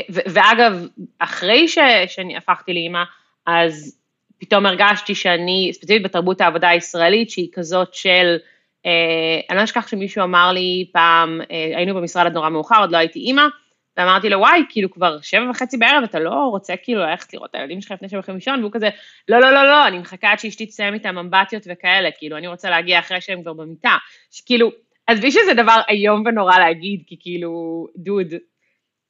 [0.10, 0.88] ואגב,
[1.20, 1.68] אחרי
[2.08, 3.04] שאני הפכתי לאימא,
[3.46, 4.00] אז
[4.40, 8.38] פתאום הרגשתי שאני, ספציפית בתרבות העבודה הישראלית, שהיא כזאת של,
[8.86, 12.92] אה, אני לא אשכח שמישהו אמר לי פעם, אה, היינו במשרד עד נורא מאוחר, עוד
[12.92, 13.44] לא הייתי אימא,
[13.98, 17.56] ואמרתי לו, וואי, כאילו כבר שבע וחצי בערב, אתה לא רוצה כאילו ללכת לראות את
[17.56, 18.90] הילדים שלך לפני שבע וחצי לישון, והוא כזה,
[19.30, 22.70] לא, לא, לא, לא, אני מחכה עד שאשתי תסיים איתם אמבטיות וכאלה, כאילו, אני רוצה
[22.70, 23.98] להגיע אחרי שהם כבר במיטה.
[24.32, 24.72] שכאילו,
[25.08, 28.34] עזבי שזה דבר איום ונורא להגיד, כי כאילו, דוד,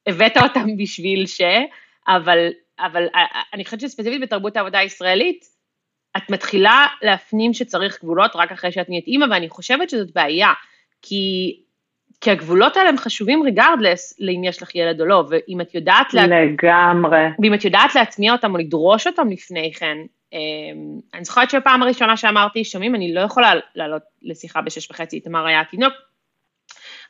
[0.06, 1.40] הבאת אותם בשביל ש...
[2.08, 5.44] אבל, אבל אה, אה, אני חושבת שספציפית בתרבות העבודה הישראלית,
[6.16, 10.52] את מתחילה להפנים שצריך גבולות רק אחרי שאת נהיית אימא, ואני חושבת שזאת בעיה,
[11.02, 11.56] כי
[12.20, 16.14] כי הגבולות האלה הם חשובים ריגרדלס לאם יש לך ילד או לא, ואם את יודעת...
[16.14, 17.18] לגמרי.
[17.18, 17.30] לה...
[17.42, 19.96] ואם את יודעת להטמיע אותם או לדרוש אותם לפני כן,
[20.32, 20.38] אמ,
[21.14, 25.64] אני זוכרת שבפעם הראשונה שאמרתי, שומעים, אני לא יכולה לעלות לשיחה בשש וחצי, איתמר היה
[25.70, 25.92] תינוק,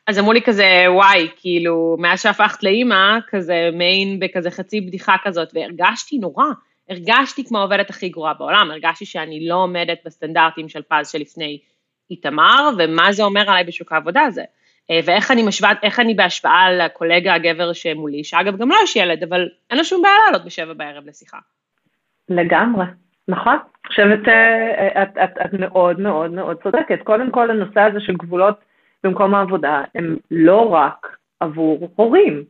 [0.06, 5.48] אז אמרו לי כזה, וואי, כאילו, מאז שהפכת לאימא, כזה מיין בכזה חצי בדיחה כזאת,
[5.54, 6.44] והרגשתי נורא,
[6.90, 11.58] הרגשתי כמו העובדת הכי גרועה בעולם, הרגשתי שאני לא עומדת בסטנדרטים של פז שלפני
[12.10, 14.44] איתמר, ומה זה אומר עליי בשוק העבודה הזה.
[14.90, 19.22] אה, ואיך אני משווה, איך אני בהשוואה לקולגה הגבר שמולי, שאגב גם לא יש ילד,
[19.22, 21.38] אבל אין לו שום בעיה לעלות בשבע בערב לשיחה.
[22.28, 22.84] לגמרי,
[23.28, 23.52] נכון.
[23.54, 27.02] אני חושבת, אה, את, את, את מאוד מאוד מאוד צודקת.
[27.04, 28.54] קודם כל, הנושא הזה של גבולות
[29.04, 32.44] במקום העבודה, הם לא רק עבור הורים,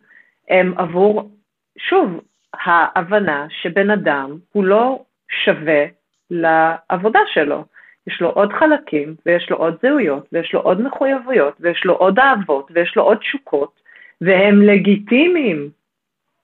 [0.48, 1.30] הם עבור,
[1.78, 2.20] שוב,
[2.54, 5.04] ההבנה שבן אדם הוא לא
[5.44, 5.84] שווה
[6.30, 7.64] לעבודה שלו.
[8.06, 12.18] יש לו עוד חלקים, ויש לו עוד זהויות, ויש לו עוד מחויבויות, ויש לו עוד
[12.18, 13.80] אהבות, ויש לו עוד תשוקות,
[14.20, 15.70] והם לגיטימיים.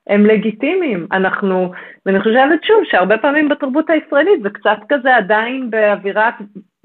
[0.07, 1.07] הם לגיטימיים.
[1.13, 1.73] אנחנו,
[2.07, 6.35] ואני חושבת שוב שהרבה פעמים בתרבות הישראלית זה קצת כזה עדיין באווירת,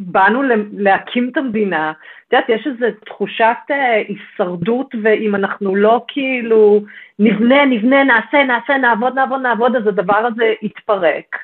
[0.02, 0.42] באנו
[0.74, 1.92] להקים את המדינה.
[2.28, 6.82] את יודעת, יש איזו תחושת אה, הישרדות, ואם אנחנו לא כאילו
[7.20, 11.38] נבנה, נבנה, נעשה, נעשה, נעבוד, נעבוד, נעבוד, אז הדבר הזה יתפרק.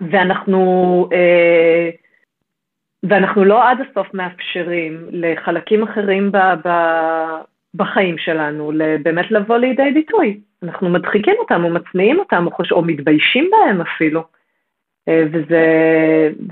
[0.00, 1.90] ואנחנו, אה,
[3.02, 6.70] ואנחנו לא עד הסוף מאפשרים לחלקים אחרים ב, ב,
[7.74, 10.40] בחיים שלנו באמת לבוא לידי ביטוי.
[10.62, 12.72] אנחנו מדחיקים אותם או מצניעים אותם או, חוש...
[12.72, 14.37] או מתביישים בהם אפילו.
[15.08, 15.64] אה, וזה,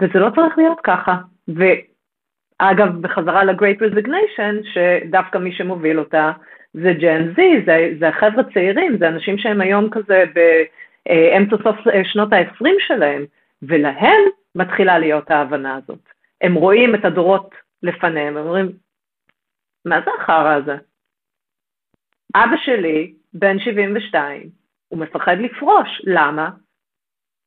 [0.00, 1.16] וזה לא צריך להיות ככה.
[1.48, 6.32] ואגב, בחזרה ל-Great Resignation, שדווקא מי שמוביל אותה
[6.72, 12.32] זה ג'ן זי, זה, זה החבר'ה צעירים, זה אנשים שהם היום כזה באמצע סוף שנות
[12.32, 13.24] ה-20 שלהם,
[13.62, 14.20] ולהם
[14.54, 16.08] מתחילה להיות ההבנה הזאת.
[16.40, 18.72] הם רואים את הדורות לפניהם, הם אומרים,
[19.84, 20.76] מה זה החרא הזה?
[22.34, 24.42] אבא שלי, בן 72,
[24.88, 26.50] הוא מפחד לפרוש, למה?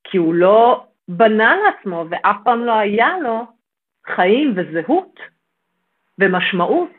[0.04, 3.46] כי הוא לא בנה לעצמו ואף פעם לא היה לו
[4.16, 5.20] חיים וזהות
[6.20, 6.94] ומשמעות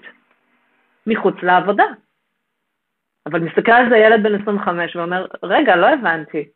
[1.07, 1.85] מחוץ לעבודה.
[3.27, 6.49] אבל מסתכל על זה ילד בן 25 ואומר, רגע, לא הבנתי,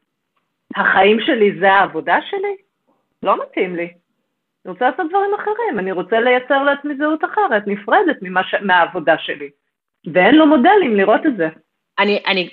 [0.76, 2.56] החיים שלי זה העבודה שלי?
[3.22, 3.88] לא מתאים לי.
[4.64, 9.50] אני רוצה לעשות דברים אחרים, אני רוצה לייצר לעצמי זהות אחרת, נפרדת ממש, מהעבודה שלי.
[10.12, 11.48] ואין לו מודלים לראות את זה.
[11.98, 12.50] אני, אני,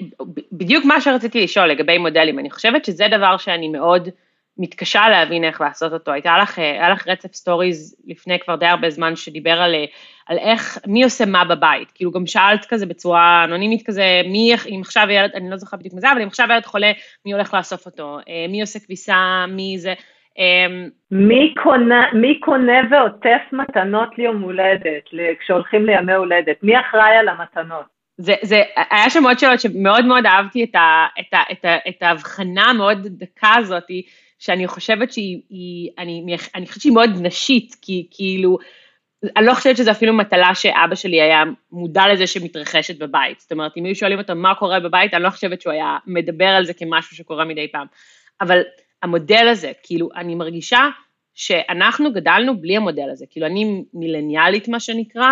[0.51, 4.09] בדיוק מה שרציתי לשאול לגבי מודלים, אני חושבת שזה דבר שאני מאוד
[4.61, 6.11] מתקשה להבין איך לעשות אותו.
[6.11, 9.75] הייתה לך, היה לך רצף stories לפני כבר די הרבה זמן שדיבר על,
[10.27, 14.81] על איך, מי עושה מה בבית, כאילו גם שאלת כזה בצורה אנונימית כזה, מי, אם
[14.81, 16.91] עכשיו ילד, אני לא זוכרת בדיוק מזה, אבל אם עכשיו ילד חולה,
[17.25, 19.93] מי הולך לאסוף אותו, אה, מי עושה כביסה, מי זה,
[20.37, 25.03] אמ, מי קונה, מי קונה ועוטף מתנות ליום הולדת,
[25.39, 26.63] כשהולכים לימי הולדת?
[26.63, 27.85] מי אחראי על המתנות?
[28.17, 31.77] זה, זה, היה שם עוד שאלות שמאוד מאוד אהבתי את, ה, את, ה, את, ה,
[31.89, 33.83] את ההבחנה המאוד דקה הזאת,
[34.41, 38.57] שאני חושבת שהיא, היא, אני, אני חושבת שהיא מאוד נשית, כי כאילו,
[39.37, 43.39] אני לא חושבת שזו אפילו מטלה שאבא שלי היה מודע לזה שמתרחשת בבית.
[43.39, 46.45] זאת אומרת, אם היו שואלים אותו מה קורה בבית, אני לא חושבת שהוא היה מדבר
[46.45, 47.87] על זה כמשהו שקורה מדי פעם.
[48.41, 48.61] אבל
[49.03, 50.89] המודל הזה, כאילו, אני מרגישה
[51.33, 55.27] שאנחנו גדלנו בלי המודל הזה, כאילו, אני מילניאלית, מה שנקרא,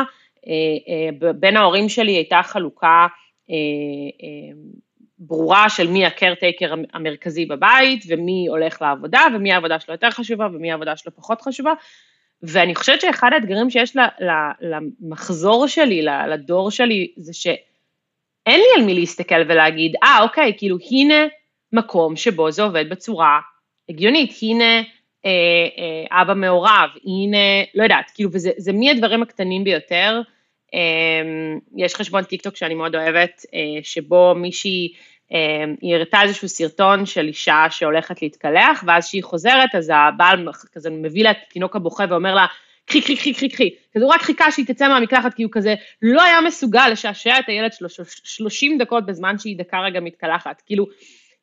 [0.47, 3.07] אה, אה, בין ההורים שלי הייתה חלוקה
[3.49, 3.55] אה,
[5.19, 10.71] ברורה של מי הקרטייקר המרכזי בבית, ומי הולך לעבודה, ומי העבודה שלו יותר חשובה, ומי
[10.71, 11.73] העבודה שלו פחות חשובה,
[12.43, 13.97] ואני חושבת שאחד האתגרים שיש
[14.61, 20.77] למחזור שלי, לדור שלי, זה שאין לי על מי להסתכל ולהגיד, אה, ah, אוקיי, כאילו,
[20.91, 21.27] הנה
[21.73, 23.39] מקום שבו זה עובד בצורה
[23.89, 24.81] הגיונית, הנה
[25.25, 25.31] אה,
[25.77, 27.37] אה, אבא מעורב, הנה,
[27.75, 30.21] לא יודעת, כאילו, וזה מהדברים הקטנים ביותר.
[30.73, 31.21] אה,
[31.77, 34.93] יש חשבון טיק טוק שאני מאוד אוהבת, אה, שבו מישהי,
[35.81, 41.23] היא הראתה איזשהו סרטון של אישה שהולכת להתקלח, ואז כשהיא חוזרת, אז הבעל כזה מביא
[41.23, 42.45] לה את התינוק הבוכה ואומר לה,
[42.85, 43.69] קחי, קחי, קחי, קחי, קחי.
[43.95, 47.43] כזה הוא רק חיכה שהיא תצא מהמקלחת, כי הוא כזה לא היה מסוגל לשעשע את
[47.47, 50.61] הילד שלו 30 דקות בזמן שהיא דקה רגע מתקלחת.
[50.65, 50.85] כאילו,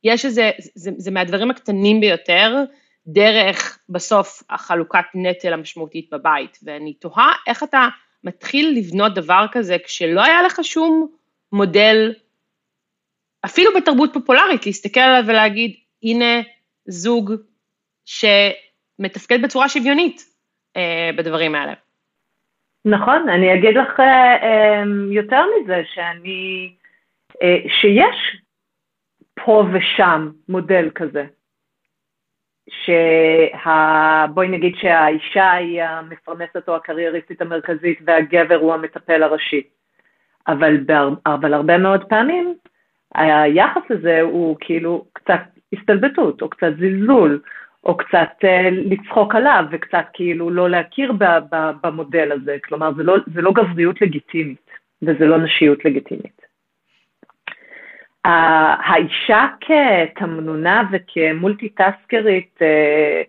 [0.05, 2.65] יש איזה, זה, זה מהדברים הקטנים ביותר,
[3.07, 7.89] דרך בסוף החלוקת נטל המשמעותית בבית, ואני תוהה איך אתה
[8.25, 11.09] מתחיל לבנות דבר כזה כשלא היה לך שום
[11.53, 12.13] מודל,
[13.45, 16.43] אפילו בתרבות פופולרית, להסתכל עליו ולהגיד, הנה
[16.89, 17.33] זוג
[18.05, 20.23] שמתפקד בצורה שוויונית
[20.77, 21.73] אה, בדברים האלה.
[22.87, 26.73] נכון, אני אגיד לך אה, אה, יותר מזה, שאני,
[27.43, 28.43] אה, שיש
[29.35, 31.25] פה ושם מודל כזה.
[32.71, 34.27] שה...
[34.35, 39.63] בואי נגיד שהאישה היא המפרנסת או הקרייריסטית המרכזית והגבר הוא המטפל הראשי.
[40.49, 41.09] אבל, בהר...
[41.27, 42.55] אבל הרבה מאוד פעמים
[43.15, 45.41] היחס הזה הוא כאילו קצת
[45.73, 47.41] הסתלבטות או קצת זלזול
[47.85, 53.03] או קצת uh, לצחוק עליו וקצת כאילו לא להכיר ב, ב, במודל הזה, כלומר זה
[53.03, 54.71] לא, זה לא גבריות לגיטימית
[55.03, 56.47] וזה לא נשיות לגיטימית.
[58.25, 63.23] האישה כתמנונה וכמולטיטסקרית אה,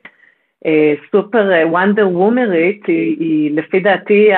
[0.65, 4.31] אה, סופר וונדר וומרית היא, היא לפי דעתי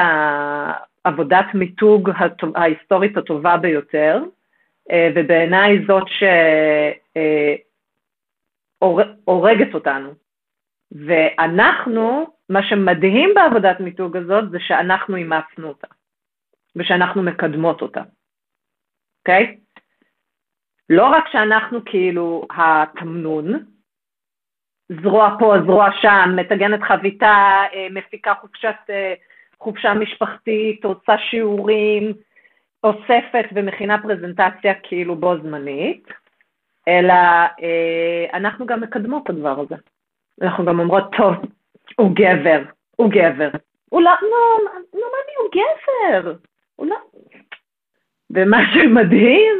[1.03, 2.09] עבודת מיתוג
[2.55, 4.38] ההיסטורית הטובה ביותר, אה,
[5.15, 6.07] ובעיניי זאת
[8.81, 10.13] שהורגת אותנו.
[10.91, 15.87] ואנחנו, מה שמדהים בעבודת מיתוג הזאת זה שאנחנו אימצנו אותה,
[16.75, 18.01] ושאנחנו מקדמות אותה,
[19.19, 19.55] אוקיי?
[19.57, 19.69] Okay?
[20.89, 23.65] לא רק שאנחנו כאילו התמנון,
[25.01, 29.13] זרוע פה, זרוע שם, מטגנת חביתה, אה, מפיקה חופשת, אה,
[29.59, 32.13] חופשה משפחתית, עושה שיעורים,
[32.83, 36.07] אוספת ומכינה פרזנטציה כאילו בו זמנית,
[36.87, 37.13] אלא
[37.61, 39.75] אה, אנחנו גם מקדמות את הדבר הזה.
[40.41, 41.35] אנחנו גם אומרות, טוב,
[41.95, 42.61] הוא גבר,
[42.95, 43.49] הוא גבר.
[43.89, 44.57] הוא לא, לא,
[44.93, 46.33] לא, מה הוא גבר.
[46.75, 46.95] הוא לא...
[48.29, 49.55] ומה שמדהים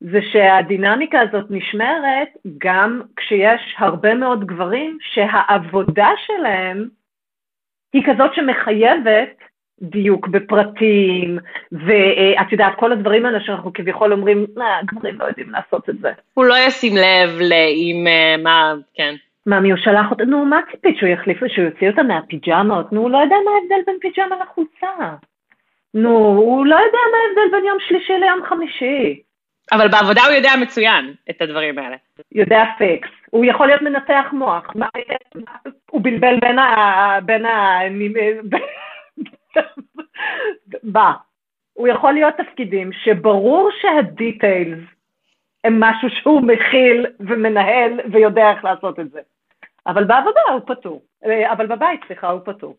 [0.00, 6.88] זה שהדינמיקה הזאת נשמרת גם כשיש הרבה מאוד גברים שהעבודה שלהם
[7.92, 9.36] היא כזאת שמחייבת
[9.82, 11.38] דיוק בפרטים,
[11.72, 16.10] ואת יודעת, כל הדברים האלה שאנחנו כביכול אומרים, אה, גברים לא יודעים לעשות את זה.
[16.34, 19.14] הוא לא ישים לב לאם, אה, מה, כן.
[19.46, 20.24] מה, מי הוא שלח אותה?
[20.24, 22.92] נו, מה ציפית שהוא יחליף, שהוא יוציא אותה מהפיג'מות?
[22.92, 25.16] נו, הוא לא יודע מה ההבדל בין פיג'מה לחולצה.
[25.94, 29.22] נו, הוא לא יודע מה ההבדל בין יום שלישי ליום חמישי.
[29.72, 31.96] אבל בעבודה הוא יודע מצוין את הדברים האלה.
[32.32, 33.08] יודע פיקס.
[33.30, 34.72] הוא יכול להיות מנתח מוח.
[34.74, 34.86] מה,
[35.90, 37.18] הוא בלבל בין ה...
[37.24, 37.80] בין ה...
[40.94, 41.12] בא.
[41.72, 44.80] הוא יכול להיות תפקידים שברור שהדיטיילס
[45.64, 49.20] הם משהו שהוא מכיל ומנהל ויודע איך לעשות את זה.
[49.86, 51.02] אבל בעבודה הוא פטור.
[51.52, 52.76] אבל בבית, סליחה, הוא פטור.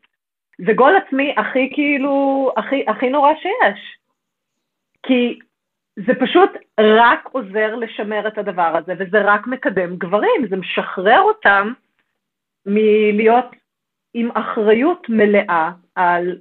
[0.65, 3.97] זה גול עצמי הכי כאילו, הכי, הכי נורא שיש.
[5.03, 5.39] כי
[5.95, 6.49] זה פשוט
[6.79, 11.73] רק עוזר לשמר את הדבר הזה, וזה רק מקדם גברים, זה משחרר אותם
[12.65, 13.45] מלהיות
[14.13, 16.37] עם אחריות מלאה על,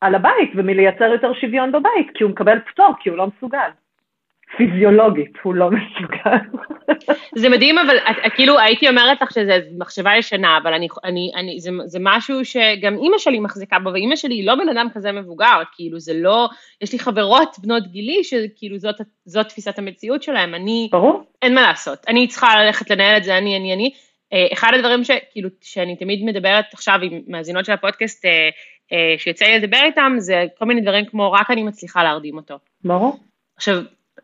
[0.00, 3.68] על הבית ומלייצר יותר שוויון בבית, כי הוא מקבל פטור, כי הוא לא מסוגל.
[4.56, 6.36] פיזיולוגית הוא לא מסוגל.
[7.40, 11.60] זה מדהים, אבל את, כאילו הייתי אומרת לך שזו מחשבה ישנה, אבל אני, אני, אני,
[11.60, 15.12] זה, זה משהו שגם אימא שלי מחזיקה בו, ואימא שלי היא לא בן אדם כזה
[15.12, 16.48] מבוגר, כאילו זה לא,
[16.80, 21.22] יש לי חברות בנות גילי שכאילו זאת, זאת תפיסת המציאות שלהם, אני, ברור.
[21.42, 23.90] אין מה לעשות, אני צריכה ללכת לנהל את זה, אני, אני, אני.
[24.32, 28.48] אה, אחד הדברים שכאילו, שאני תמיד מדברת עכשיו עם מאזינות של הפודקאסט, אה,
[29.18, 32.58] שיוצא לי לדבר איתם, זה כל מיני דברים כמו רק אני מצליחה להרדים אותו.
[32.84, 33.18] ברור.
[33.56, 33.82] עכשיו,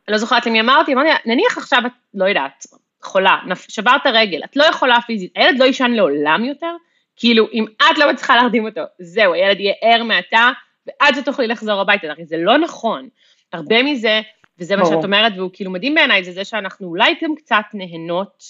[0.08, 2.66] לא זוכרת למי אמרתי, אמרתי, נניח עכשיו את, לא יודעת,
[3.02, 3.36] חולה,
[3.68, 6.76] שברת רגל, את לא יכולה פיזית, הילד לא יישן לעולם יותר,
[7.16, 10.50] כאילו, אם את לא מצליחה להרדים אותו, זהו, הילד יהיה ער מעתה,
[10.86, 13.08] ואז את תוכלי לחזור הביתה, הרי זה לא נכון.
[13.52, 14.20] הרבה מזה,
[14.58, 18.44] וזה מה שאת אומרת, והוא כאילו מדהים בעיניי, זה זה שאנחנו אולי גם קצת נהנות,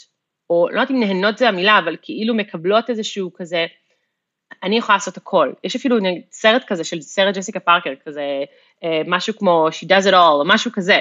[0.51, 3.67] או לא יודעת אם נהנות זה המילה, אבל כאילו מקבלות איזשהו כזה,
[4.63, 5.53] אני יכולה לעשות הכל.
[5.65, 5.97] יש אפילו
[6.31, 8.23] סרט כזה של סרט ג'סיקה פארקר, כזה
[8.85, 10.99] אה, משהו כמו She does it all, או משהו כזה,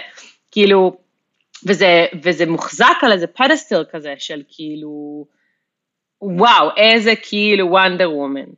[0.52, 0.98] כאילו,
[1.68, 5.26] וזה, וזה מוחזק על איזה פדסטל כזה של כאילו,
[6.22, 8.50] וואו, איזה כאילו וונדר וומן.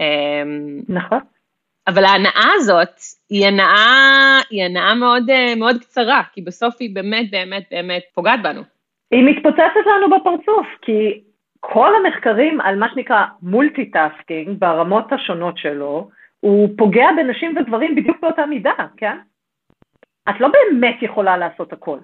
[0.00, 1.18] אמ, נכון.
[1.86, 7.30] אבל ההנאה הזאת היא הנאה, היא הנאה מאוד, אה, מאוד קצרה, כי בסוף היא באמת
[7.30, 8.62] באמת באמת פוגעת בנו.
[9.10, 11.20] היא מתפוצצת לנו בפרצוף, כי
[11.60, 18.46] כל המחקרים על מה שנקרא multitasking ברמות השונות שלו, הוא פוגע בנשים וגברים בדיוק באותה
[18.46, 19.18] מידה, כן?
[20.30, 21.98] את לא באמת יכולה לעשות הכל.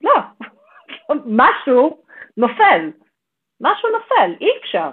[0.00, 0.14] לא,
[1.40, 2.02] משהו
[2.36, 2.90] נופל,
[3.60, 4.90] משהו נופל, אי אפשר.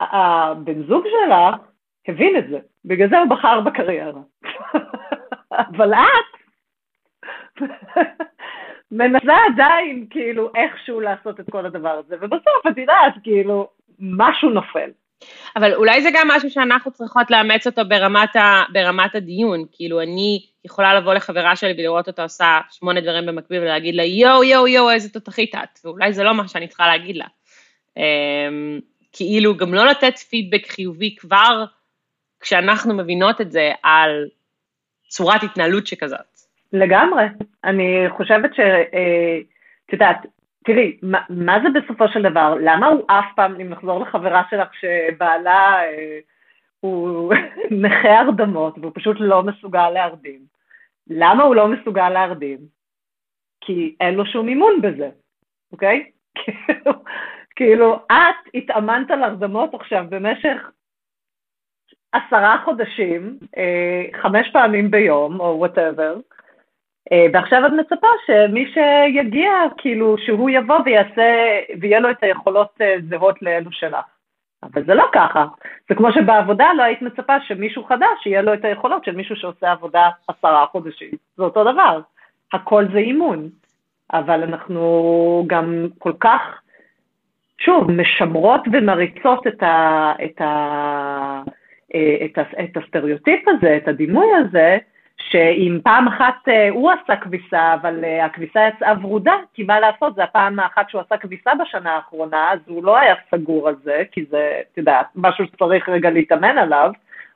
[0.00, 1.60] הבן זוג שלך
[2.08, 4.20] הבין את זה, בגלל זה הוא בחר בקריירה.
[5.52, 6.34] אבל את
[8.96, 13.68] מנסה עדיין כאילו איכשהו לעשות את כל הדבר הזה, ובסוף את יודעת, כאילו,
[13.98, 14.90] משהו נופל.
[15.56, 20.46] אבל אולי זה גם משהו שאנחנו צריכות לאמץ אותו ברמת, ה, ברמת הדיון, כאילו אני
[20.64, 24.90] יכולה לבוא לחברה שלי ולראות אותה עושה שמונה דברים במקביל ולהגיד לה יואו יואו יואו
[24.90, 27.26] איזה תותחית את, ואולי זה לא מה שאני צריכה להגיד לה.
[27.96, 28.80] אמ,
[29.12, 31.64] כאילו גם לא לתת פידבק חיובי כבר
[32.40, 34.28] כשאנחנו מבינות את זה על
[35.08, 36.33] צורת התנהלות שכזאת.
[36.74, 37.24] לגמרי.
[37.64, 38.60] אני חושבת ש...
[38.60, 39.38] אה,
[39.86, 40.26] את יודעת,
[40.64, 42.54] תראי, מה, מה זה בסופו של דבר?
[42.60, 46.18] למה הוא אף פעם, אם נחזור לחברה שלך שבעלה אה,
[46.80, 47.34] הוא
[47.84, 50.40] נכה הרדמות והוא פשוט לא מסוגל להרדים?
[51.10, 52.58] למה הוא לא מסוגל להרדים?
[53.60, 55.10] כי אין לו שום אימון בזה,
[55.72, 56.10] אוקיי?
[56.38, 56.92] כאילו,
[57.56, 60.70] כאילו, את התאמנת על הרדמות עכשיו במשך
[62.12, 66.16] עשרה חודשים, אה, חמש פעמים ביום, או וואטאבר,
[67.12, 73.42] ועכשיו את מצפה שמי שיגיע, כאילו, שהוא יבוא ויעשה, ויהיה לו את היכולות אה, זהות
[73.42, 74.04] לאלו שלך.
[74.62, 75.46] אבל זה לא ככה.
[75.88, 79.72] זה כמו שבעבודה לא היית מצפה שמישהו חדש יהיה לו את היכולות של מישהו שעושה
[79.72, 81.10] עבודה עשרה חודשים.
[81.36, 82.00] זה אותו דבר.
[82.52, 83.48] הכל זה אימון.
[84.12, 86.60] אבל אנחנו גם כל כך,
[87.58, 91.42] שוב, משמרות ומריצות את, ה, את, ה,
[91.94, 94.78] אה, את, ה, את הסטריאוטיפ הזה, את הדימוי הזה,
[95.30, 100.14] שאם פעם אחת אה, הוא עשה כביסה, אבל אה, הכביסה יצאה ורודה, כי מה לעשות,
[100.14, 104.02] זה הפעם האחת שהוא עשה כביסה בשנה האחרונה, אז הוא לא היה סגור על זה,
[104.12, 106.92] כי זה, את יודעת, משהו שצריך רגע להתאמן עליו,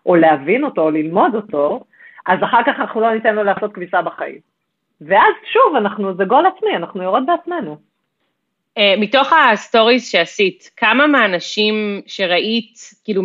[0.06, 1.80] או להבין אותו, או ללמוד אותו,
[2.26, 4.38] אז אחר כך אנחנו לא ניתן לו לעשות כביסה בחיים.
[5.00, 7.76] ואז שוב, אנחנו, זה גול עצמי, אנחנו יורד בעצמנו.
[8.78, 12.74] אה, מתוך ה stories שעשית, כמה מהאנשים שראית,
[13.04, 13.22] כאילו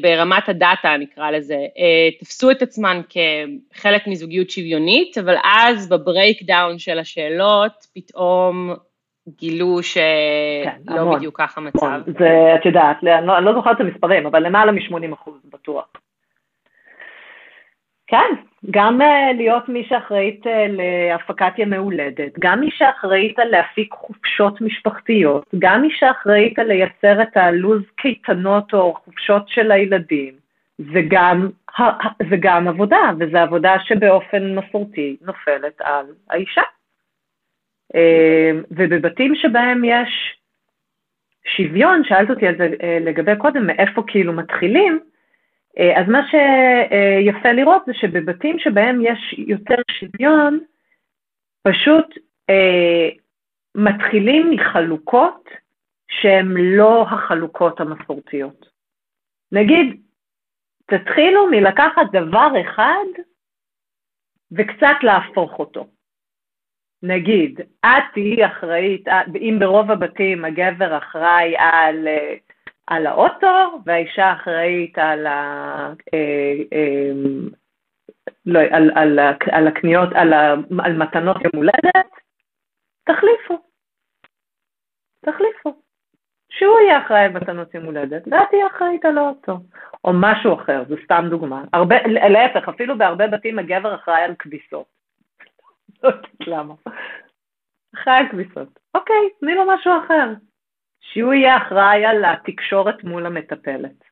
[0.00, 6.42] ברמת ה data נקרא לזה, אה, תפסו את עצמן כחלק מזוגיות שוויונית, אבל אז ב
[6.42, 8.74] breakdown של השאלות, פתאום
[9.28, 10.02] גילו שלא
[10.64, 12.00] כן, בדיוק ככה המצב.
[12.18, 15.84] זה, את יודעת, אני לא, אני לא זוכרת את המספרים, אבל למעלה מ-80 אחוז בטוח.
[18.12, 18.34] כן,
[18.70, 24.60] גם אה, להיות מי שאחראית אה, להפקת ימי הולדת, גם מי שאחראית על להפיק חופשות
[24.60, 30.34] משפחתיות, גם מי שאחראית על לייצר את הלו"ז קייטנות או חופשות של הילדים,
[30.78, 31.48] וגם,
[32.30, 36.62] וגם עבודה, וזו עבודה שבאופן מסורתי נופלת על האישה.
[37.94, 40.36] אה, ובבתים שבהם יש
[41.56, 42.68] שוויון, שאלת אותי על זה
[43.00, 45.00] לגבי קודם, מאיפה כאילו מתחילים,
[45.76, 50.60] אז מה שיפה לראות זה שבבתים שבהם יש יותר שוויון,
[51.62, 52.18] פשוט
[52.50, 53.08] אה,
[53.74, 55.48] מתחילים מחלוקות
[56.08, 58.66] שהן לא החלוקות המסורתיות.
[59.52, 60.00] נגיד,
[60.86, 63.22] תתחילו מלקחת דבר אחד
[64.52, 65.86] וקצת להפוך אותו.
[67.02, 72.34] נגיד, את תהיי אחראית, אם ברוב הבתים הגבר אחראי על אה,
[72.86, 77.10] על האוטו, והאישה אחראית על, ה, אה, אה,
[78.46, 79.18] לא, על, על,
[79.52, 80.32] על הקניות, על,
[80.84, 82.10] על מתנות יום הולדת,
[83.04, 83.58] תחליפו.
[85.24, 85.82] תחליפו.
[86.50, 89.58] שהוא יהיה אחראי על מתנות יום הולדת, ואת תהיה אחראית על האוטו.
[90.04, 91.64] או משהו אחר, זו סתם דוגמה.
[91.72, 94.86] הרבה, להפך, אפילו בהרבה בתים הגבר אחראי על כביסות.
[96.02, 96.74] לא יודעת למה.
[97.94, 98.68] אחראי על כביסות.
[98.94, 100.32] אוקיי, תני לו משהו אחר.
[101.12, 104.04] שהוא יהיה אחראי על התקשורת מול המטפלת.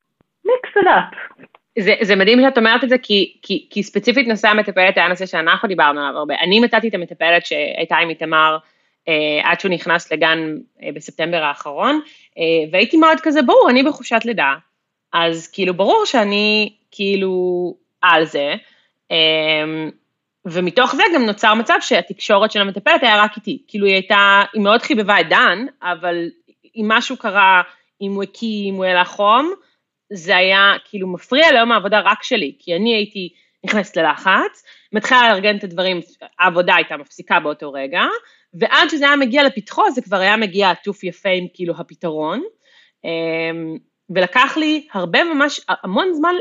[0.44, 4.96] מיקס את זה, זה מדהים שאת אומרת את זה, כי, כי, כי ספציפית נושא המטפלת
[4.96, 6.34] היה נושא שאנחנו דיברנו עליו הרבה.
[6.34, 8.58] אני מצאתי את המטפלת שהייתה עם איתמר
[9.08, 12.00] אה, עד שהוא נכנס לגן אה, בספטמבר האחרון,
[12.38, 14.54] אה, והייתי מאוד כזה, ברור, אני בחופשת לידה,
[15.12, 18.54] אז כאילו ברור שאני כאילו על זה,
[19.10, 19.88] אה,
[20.44, 24.62] ומתוך זה גם נוצר מצב שהתקשורת של המטפלת היה רק איתי, כאילו היא הייתה, היא
[24.62, 26.28] מאוד חיבבה את דן, אבל
[26.76, 27.62] אם משהו קרה,
[28.00, 29.54] אם הוא הקיא, אם הוא העלה חום,
[30.12, 33.32] זה היה כאילו מפריע ליום העבודה רק שלי, כי אני הייתי
[33.64, 36.00] נכנסת ללחץ, מתחילה לארגן את הדברים,
[36.38, 38.02] העבודה הייתה מפסיקה באותו רגע,
[38.54, 42.42] ועד שזה היה מגיע לפתחו זה כבר היה מגיע עטוף יפה עם כאילו הפתרון,
[43.04, 43.76] אמ,
[44.10, 46.34] ולקח לי הרבה ממש, המון זמן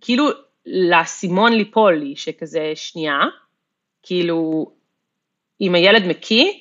[0.00, 0.28] כאילו
[0.66, 3.20] לאסימון ליפול לי, שכזה שנייה,
[4.02, 4.70] כאילו,
[5.60, 6.52] אם הילד מקיא,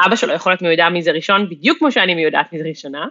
[0.00, 3.06] אבא שלו יכול להיות מיודע מי זה ראשון, בדיוק כמו שאני מיודעת מי זה ראשונה,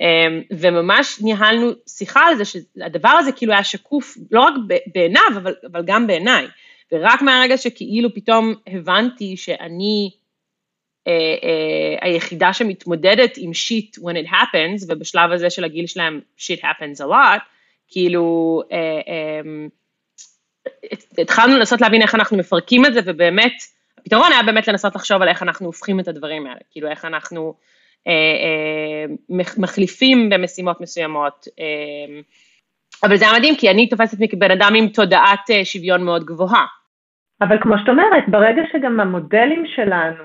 [0.00, 4.54] אמ, וממש ניהלנו שיחה על זה, שהדבר הזה כאילו היה שקוף, לא רק
[4.94, 6.46] בעיניו, אבל, אבל גם בעיניי.
[6.92, 10.10] ורק מהרגע שכאילו פתאום הבנתי שאני
[11.06, 16.64] אה, אה, היחידה שמתמודדת עם שיט when it happens, ובשלב הזה של הגיל שלהם שיט
[16.64, 17.40] happens a lot,
[17.88, 19.40] כאילו אה, אה,
[21.22, 23.52] התחלנו לנסות להבין איך אנחנו מפרקים את זה, ובאמת,
[24.06, 27.54] הפתרון היה באמת לנסות לחשוב על איך אנחנו הופכים את הדברים האלה, כאילו איך אנחנו
[28.06, 29.14] אה, אה,
[29.58, 31.46] מחליפים במשימות מסוימות.
[31.58, 32.20] אה,
[33.04, 36.66] אבל זה היה מדהים, כי אני תופסת מכבן אדם עם תודעת שוויון מאוד גבוהה.
[37.40, 40.24] אבל כמו שאת אומרת, ברגע שגם המודלים שלנו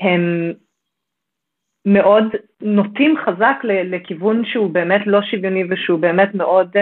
[0.00, 0.52] הם
[1.86, 2.24] מאוד
[2.60, 6.76] נוטים חזק לכיוון שהוא באמת לא שוויוני ושהוא באמת מאוד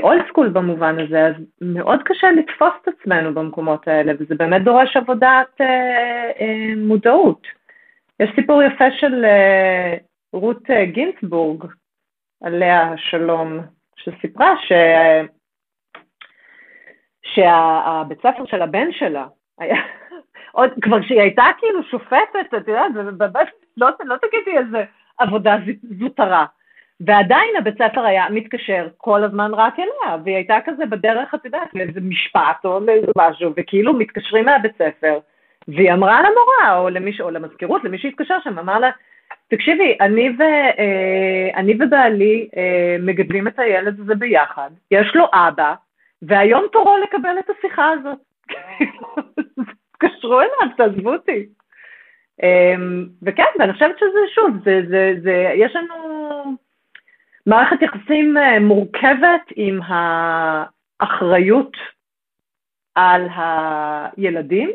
[0.00, 4.62] אולד uh, סקול במובן הזה, אז מאוד קשה לתפוס את עצמנו במקומות האלה, וזה באמת
[4.62, 7.46] דורש עבודת uh, uh, מודעות.
[8.20, 9.98] יש סיפור יפה של uh,
[10.32, 11.64] רות uh, גינצבורג,
[12.42, 13.58] עליה השלום,
[13.96, 14.72] שסיפרה ש...
[17.22, 19.26] שהבית ספר של הבן שלה
[19.58, 19.76] היה,
[20.52, 22.92] עוד, כבר כשהיא הייתה כאילו שופטת, את יודעת,
[23.76, 24.84] לא, לא תגידי איזה
[25.18, 25.56] עבודה
[25.98, 26.46] זוטרה.
[27.00, 31.74] ועדיין הבית ספר היה מתקשר כל הזמן רק אליה, והיא הייתה כזה בדרך, את יודעת,
[31.74, 35.18] לאיזה משפט או לאיזה משהו, וכאילו מתקשרים מהבית ספר,
[35.68, 38.90] והיא אמרה למורה, או למיש, או למזכירות, למי שהתקשר שם, אמר לה,
[39.48, 45.74] תקשיבי, אני, ו, אה, אני ובעלי אה, מגדלים את הילד הזה ביחד, יש לו אבא,
[46.22, 48.18] והיום תורו לקבל את השיחה הזאת.
[49.92, 51.46] תתקשרו אליו, תעזבו אותי.
[52.42, 55.94] אמ, וכן, ואני חושבת שזה, שוב, זה, זה, זה, יש לנו
[57.46, 61.76] מערכת יחסים אה, מורכבת עם האחריות
[62.94, 64.70] על הילדים,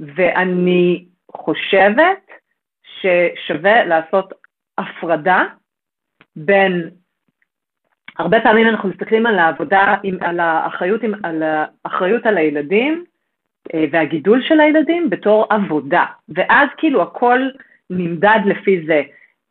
[0.00, 2.26] ואני חושבת
[3.00, 4.32] ששווה לעשות
[4.78, 5.44] הפרדה
[6.36, 6.90] בין
[8.18, 13.04] הרבה פעמים אנחנו מסתכלים על העבודה, על האחריות, על האחריות על הילדים
[13.74, 17.40] אה, והגידול של הילדים בתור עבודה, ואז כאילו הכל
[17.90, 19.02] נמדד לפי זה.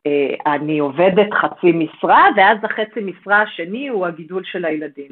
[0.10, 5.12] אה, אני עובדת חצי משרה, ואז החצי משרה השני הוא הגידול של הילדים.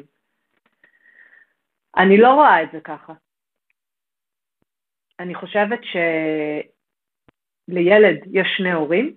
[1.96, 3.12] אני לא רואה את זה ככה.
[5.20, 5.80] אני חושבת
[7.68, 9.14] שלילד יש שני הורים,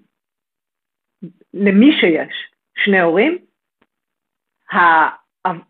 [1.53, 3.37] למי שיש שני הורים,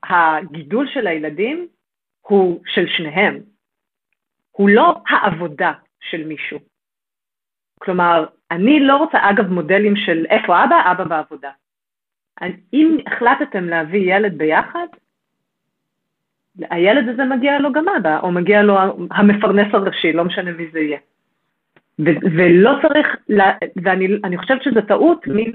[0.04, 1.68] הגידול של הילדים
[2.22, 3.44] הוא של שניהם,
[4.52, 6.71] הוא לא העבודה של מישהו.
[7.82, 11.50] כלומר, אני לא רוצה, אגב, מודלים של איפה אבא, אבא בעבודה.
[12.74, 14.88] אם החלטתם להביא ילד ביחד,
[16.60, 18.78] הילד הזה מגיע לו גם אבא, או מגיע לו
[19.12, 20.98] המפרנס הראשי, לא משנה מי זה יהיה.
[22.38, 23.08] ולא צריך,
[23.84, 25.52] ואני חושבת שזו טעות, מין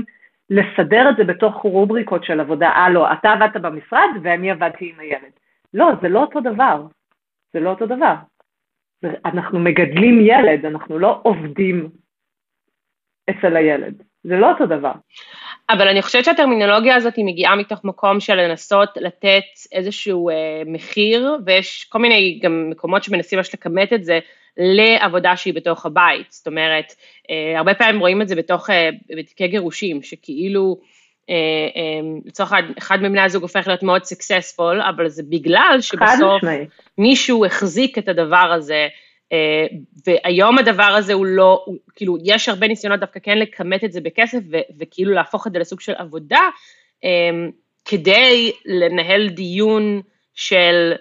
[0.51, 5.01] לסדר את זה בתוך רובריקות של עבודה, אה לא, אתה עבדת במשרד ואני עבדתי עם
[5.01, 5.33] הילד.
[5.75, 6.87] לא, זה לא אותו דבר.
[7.53, 8.15] זה לא אותו דבר.
[9.25, 11.89] אנחנו מגדלים ילד, אנחנו לא עובדים
[13.31, 14.03] אצל הילד.
[14.25, 14.93] זה לא אותו דבר.
[15.71, 20.35] אבל אני חושבת שהטרמינולוגיה הזאת היא מגיעה מתוך מקום של לנסות לתת איזשהו אה,
[20.67, 24.19] מחיר, ויש כל מיני גם מקומות שמנסים ממש לכמת את זה
[24.57, 26.33] לעבודה שהיא בתוך הבית.
[26.33, 26.95] זאת אומרת,
[27.31, 30.81] אה, הרבה פעמים רואים את זה בתוך, אה, בתיקי גירושים, שכאילו
[32.25, 36.43] לצורך אחד מבני הזוג הופך להיות מאוד סקסספול, אבל זה בגלל שבסוף
[36.99, 38.89] מישהו החזיק את הדבר הזה,
[40.07, 44.01] והיום הדבר הזה הוא לא, הוא, כאילו, יש הרבה ניסיונות דווקא כן לכמת את זה
[44.01, 46.41] בכסף, ו, וכאילו להפוך את זה לסוג של עבודה,
[47.85, 50.03] כדי לנהל דיון
[50.35, 50.93] של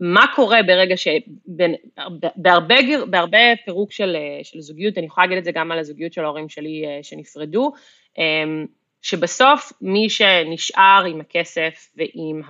[0.00, 1.08] מה קורה ברגע ש...
[2.36, 2.74] בהרבה,
[3.10, 6.48] בהרבה פירוק של, של זוגיות, אני יכולה להגיד את זה גם על הזוגיות של ההורים
[6.48, 7.72] שלי שנפרדו,
[9.02, 12.42] שבסוף מי שנשאר עם הכסף ועם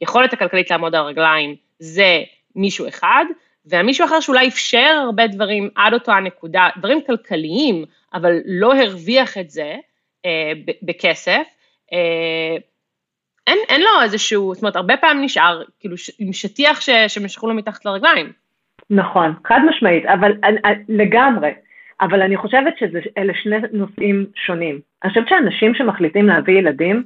[0.00, 2.22] היכולת הכלכלית לעמוד על הרגליים זה
[2.56, 3.24] מישהו אחד,
[3.66, 7.84] והמישהו אחר שאולי אפשר הרבה דברים עד אותו הנקודה, דברים כלכליים,
[8.14, 9.76] אבל לא הרוויח את זה
[10.26, 10.52] אה,
[10.82, 11.46] בכסף,
[11.92, 12.56] אה,
[13.46, 17.48] אין, אין לו איזשהו, זאת אומרת, הרבה פעמים נשאר, כאילו, ש, עם שטיח ש, שמשכו
[17.48, 18.32] לו מתחת לרגליים.
[18.90, 20.32] נכון, חד משמעית, אבל
[20.88, 21.50] לגמרי.
[22.00, 24.80] אבל אני חושבת שאלה שני נושאים שונים.
[25.02, 27.02] אני חושבת שאנשים שמחליטים להביא ילדים,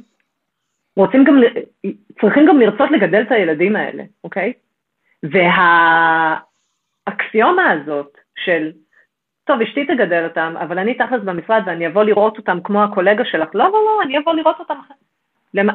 [0.96, 1.40] רוצים גם,
[2.20, 4.52] צריכים גם לרצות לגדל את הילדים האלה, אוקיי?
[7.08, 8.72] והאקסיומה הזאת של,
[9.44, 13.48] טוב, אשתי תגדל אותם, אבל אני תכלס במשרד ואני אבוא לראות אותם כמו הקולגה שלך,
[13.54, 14.96] לא, לא, לא, אני אבוא לראות אותם אחרי.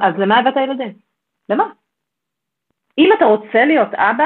[0.01, 0.93] אז למה הבאת ילדים?
[1.49, 1.63] למה?
[2.97, 4.25] אם אתה רוצה להיות אבא,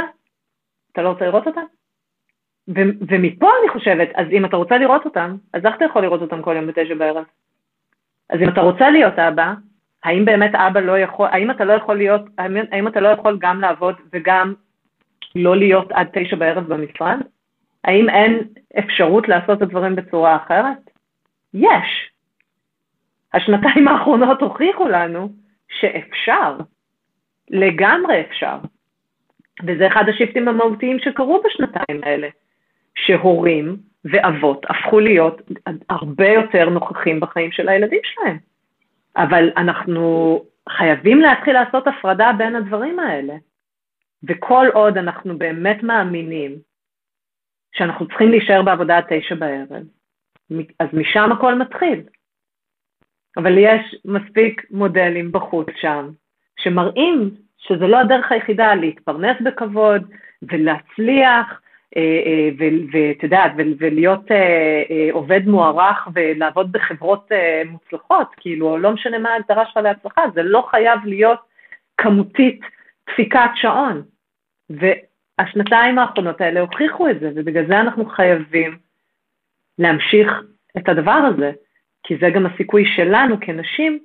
[0.92, 1.62] אתה לא רוצה לראות אותם?
[2.70, 6.22] ו- ומפה אני חושבת, אז אם אתה רוצה לראות אותם, אז איך אתה יכול לראות
[6.22, 7.26] אותם כל יום בתשע בערב?
[8.30, 9.54] אז אם אתה רוצה להיות אבא,
[10.04, 13.38] האם באמת אבא לא יכול, האם אתה לא יכול להיות, האם, האם אתה לא יכול
[13.42, 14.54] גם לעבוד וגם
[15.38, 17.18] לא להיות עד תשע בערב במשרד?
[17.84, 18.40] האם אין
[18.80, 20.90] אפשרות לעשות את הדברים בצורה אחרת?
[21.54, 22.12] יש.
[23.34, 25.30] השנתיים האחרונות הוכיחו לנו
[25.80, 26.58] שאפשר,
[27.50, 28.58] לגמרי אפשר.
[29.64, 32.28] וזה אחד השיפטים המהותיים שקרו בשנתיים האלה.
[32.98, 35.42] שהורים ואבות הפכו להיות
[35.90, 38.38] הרבה יותר נוכחים בחיים של הילדים שלהם.
[39.18, 43.34] אבל אנחנו חייבים להתחיל לעשות הפרדה בין הדברים האלה.
[44.24, 46.56] וכל עוד אנחנו באמת מאמינים
[47.76, 49.68] שאנחנו צריכים להישאר בעבודה עד תשע בערב,
[50.80, 52.04] אז משם הכל מתחיל.
[53.38, 56.10] אבל יש מספיק מודלים בחוץ שם,
[56.60, 60.02] שמראים שזה לא הדרך היחידה להתפרנס בכבוד
[60.42, 61.62] ולהצליח
[61.98, 62.50] אה, אה,
[62.92, 67.32] ואת יודעת, ולהיות אה, עובד מוערך ולעבוד בחברות
[67.66, 71.40] מוצלחות, כאילו, לא משנה מה ההגדרה שלך להצלחה, זה לא חייב להיות
[71.98, 72.60] כמותית
[73.10, 74.04] דפיקת שעון.
[74.70, 78.78] והשנתיים האחרונות האלה הוכיחו את זה, ובגלל זה אנחנו חייבים
[79.80, 80.28] להמשיך
[80.78, 81.52] את הדבר הזה,
[82.04, 84.00] כי זה גם הסיכוי שלנו כנשים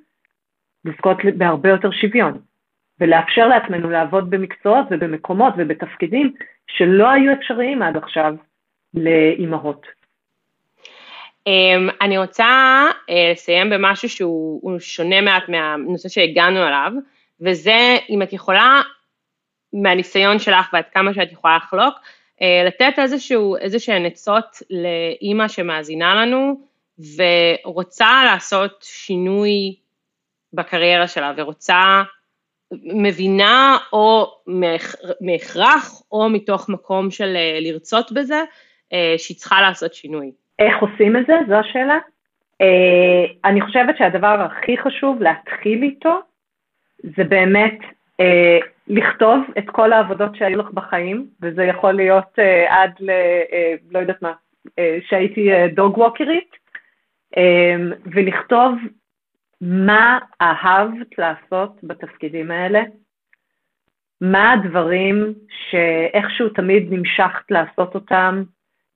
[0.85, 2.39] לזכות בהרבה יותר שוויון.
[3.01, 6.33] ולאפשר לעצמנו לעבוד במקצועות ובמקומות ובתפקידים
[6.67, 8.35] שלא היו אפשריים עד עכשיו
[8.95, 9.87] לאימהות.
[11.47, 12.45] אמ, אני רוצה
[13.11, 16.93] אה, לסיים במשהו שהוא שונה מעט מהנושא שהגענו עליו,
[17.41, 18.83] וזה אם את יכולה,
[19.73, 21.95] מהניסיון שלך ועד כמה שאת יכולה לחלוק,
[22.43, 26.61] אה, לתת איזשהו, איזשהן עצות לאימא שמאזינה לנו
[27.17, 29.77] ורוצה לעשות שינוי
[30.53, 32.03] בקריירה שלה ורוצה
[32.73, 34.27] מבינה או
[35.21, 38.43] מהכרח או מתוך מקום של אה, לרצות בזה,
[38.93, 40.33] אה, שהיא צריכה לעשות שינוי.
[40.59, 41.33] איך עושים את זה?
[41.49, 41.99] זו השאלה.
[43.45, 46.21] אני חושבת שהדבר הכי חשוב להתחיל איתו,
[47.03, 47.79] זה באמת
[48.89, 52.39] לכתוב את כל העבודות שהיו לך בחיים, וזה יכול להיות
[52.69, 53.11] עד ל...
[53.91, 54.33] לא יודעת מה,
[55.09, 56.57] שהייתי דוג ווקרית,
[58.07, 58.75] ולכתוב
[59.61, 62.83] מה אהבת לעשות בתפקידים האלה?
[64.21, 65.35] מה הדברים
[65.71, 68.43] שאיכשהו תמיד נמשכת לעשות אותם,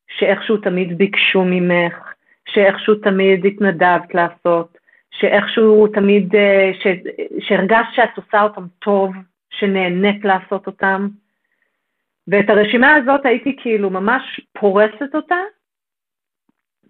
[0.08, 2.14] שאיכשהו תמיד ביקשו ממך,
[2.48, 4.78] שאיכשהו תמיד התנדבת לעשות,
[5.18, 6.86] שאיכשהו תמיד, אה, ש,
[7.40, 9.12] שהרגשת שאת עושה אותם טוב,
[9.50, 11.08] שנהנית לעשות אותם.
[12.28, 15.38] ואת הרשימה הזאת הייתי כאילו ממש פורסת אותה,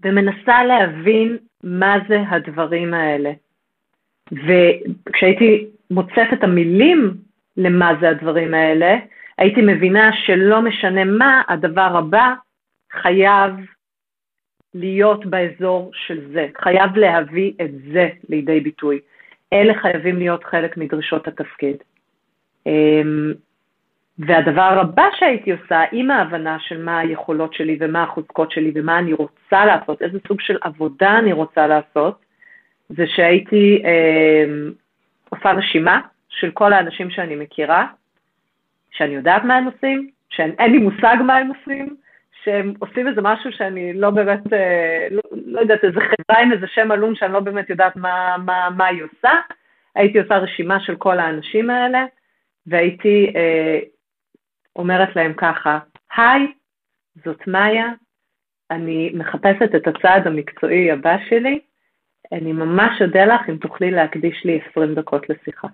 [0.05, 3.33] ומנסה להבין מה זה הדברים האלה.
[4.33, 7.14] וכשהייתי מוצאת את המילים
[7.57, 8.97] למה זה הדברים האלה,
[9.39, 12.35] הייתי מבינה שלא משנה מה, הדבר הבא
[12.93, 13.51] חייב
[14.77, 18.99] להיות באזור של זה, חייב להביא את זה לידי ביטוי.
[19.53, 21.77] אלה חייבים להיות חלק מדרישות התפקיד.
[22.66, 23.33] אמ,
[24.18, 29.12] והדבר הבא שהייתי עושה, עם ההבנה של מה היכולות שלי ומה החוזקות שלי ומה אני
[29.12, 32.18] רוצה לעשות, איזה סוג של עבודה אני רוצה לעשות,
[32.89, 34.45] זה שהייתי אה,
[35.29, 37.87] עושה רשימה של כל האנשים שאני מכירה,
[38.91, 41.97] שאני יודעת מה הם עושים, שאין לי מושג מה הם עושים,
[42.47, 46.67] שהם עושים איזה משהו שאני לא באמת, אה, לא, לא יודעת, איזה חברה עם איזה
[46.67, 49.31] שם עלום שאני לא באמת יודעת מה, מה, מה היא עושה.
[49.95, 52.05] הייתי עושה רשימה של כל האנשים האלה,
[52.67, 53.79] והייתי אה,
[54.77, 55.79] אומרת להם ככה,
[56.17, 56.53] היי,
[57.25, 57.89] זאת מאיה,
[58.71, 61.61] אני מחפשת את הצעד המקצועי הבא שלי,
[62.33, 65.69] אני ממש אודה לך אם תוכלי להקדיש לי 20 דקות לשיחה,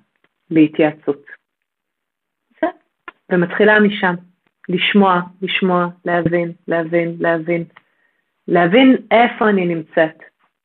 [0.51, 1.27] להתייעצות.
[3.33, 4.15] ומתחילה משם,
[4.69, 7.65] לשמוע, לשמוע, להבין, להבין, להבין.
[8.49, 10.19] להבין איפה אני נמצאת,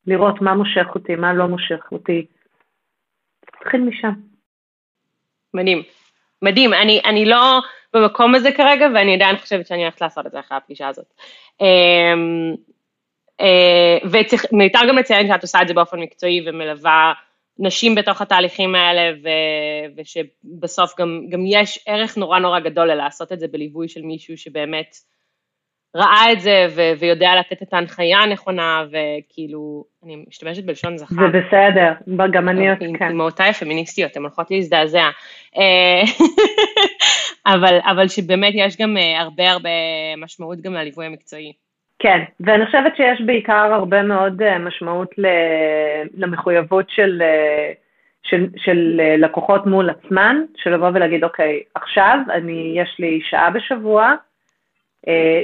[0.08, 2.26] לראות מה מושך אותי, מה לא מושך אותי.
[3.40, 4.14] תתחיל משם.
[5.54, 5.84] מדהים.
[6.42, 7.60] מדהים, אני, אני לא
[7.94, 11.14] במקום הזה כרגע, ואני עדיין חושבת שאני הולכת לעשות את זה אחרי הפגישה הזאת.
[11.62, 12.56] אמ,
[13.42, 13.98] אה,
[14.52, 17.14] ומיותר גם לציין שאת עושה את זה באופן מקצועי ומלווה
[17.60, 19.30] נשים בתוך התהליכים האלה, ו,
[19.98, 24.96] ושבסוף גם, גם יש ערך נורא נורא גדול ללעשות את זה בליווי של מישהו שבאמת
[25.96, 31.16] ראה את זה ו, ויודע לתת את ההנחיה הנכונה, וכאילו, אני משתמשת בלשון זכר.
[31.16, 31.94] זה בסדר,
[32.34, 33.12] גם אני עוד כאן.
[33.12, 35.10] אמהותיי הפמיניסטיות, הן הולכות להזדעזע.
[35.58, 36.02] אה,
[37.54, 39.70] אבל, אבל שבאמת יש גם אה, הרבה הרבה
[40.18, 41.54] משמעות גם לליווי המקצועי.
[42.00, 45.16] כן, ואני חושבת שיש בעיקר הרבה מאוד אה, משמעות
[46.14, 47.72] למחויבות של, אה,
[48.24, 53.50] של, של אה, לקוחות מול עצמן, של לבוא ולהגיד, אוקיי, עכשיו אני, יש לי שעה
[53.50, 54.14] בשבוע,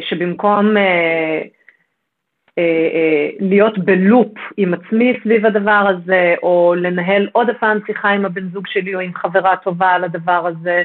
[0.01, 0.75] שבמקום
[3.39, 8.67] להיות בלופ עם עצמי סביב הדבר הזה, או לנהל עוד הפעם שיחה עם הבן זוג
[8.67, 10.83] שלי או עם חברה טובה על הדבר הזה,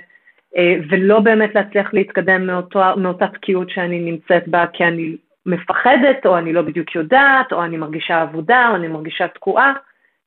[0.90, 5.16] ולא באמת להצליח להתקדם מאותו, מאותה תקיעות שאני נמצאת בה, כי אני
[5.48, 9.72] מפחדת, או אני לא בדיוק יודעת, או אני מרגישה עבודה, או אני מרגישה תקועה,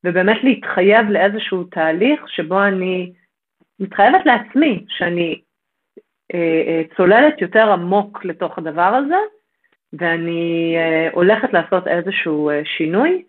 [0.03, 3.13] ובאמת להתחייב לאיזשהו תהליך שבו אני
[3.79, 5.41] מתחייבת לעצמי שאני
[6.33, 9.17] אה, אה, צוללת יותר עמוק לתוך הדבר הזה,
[9.93, 13.23] ואני אה, הולכת לעשות איזשהו אה, שינוי.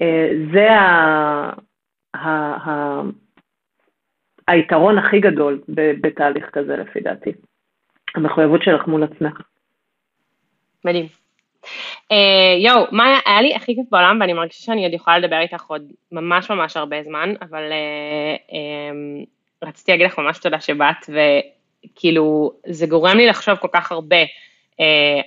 [0.00, 1.52] אה, זה ה,
[2.14, 2.28] ה,
[2.70, 3.02] ה,
[4.48, 5.60] היתרון הכי גדול
[6.00, 7.32] בתהליך כזה, לפי דעתי.
[8.14, 9.40] המחויבות שלך מול עצמך.
[10.88, 11.06] מדהים.
[12.12, 12.14] Uh,
[12.58, 15.82] יואו, מה היה לי הכי כיף בעולם, ואני מרגישה שאני עוד יכולה לדבר איתך עוד
[16.12, 19.26] ממש ממש הרבה זמן, אבל uh, um,
[19.68, 24.76] רציתי להגיד לך ממש תודה שבאת, וכאילו, זה גורם לי לחשוב כל כך הרבה uh,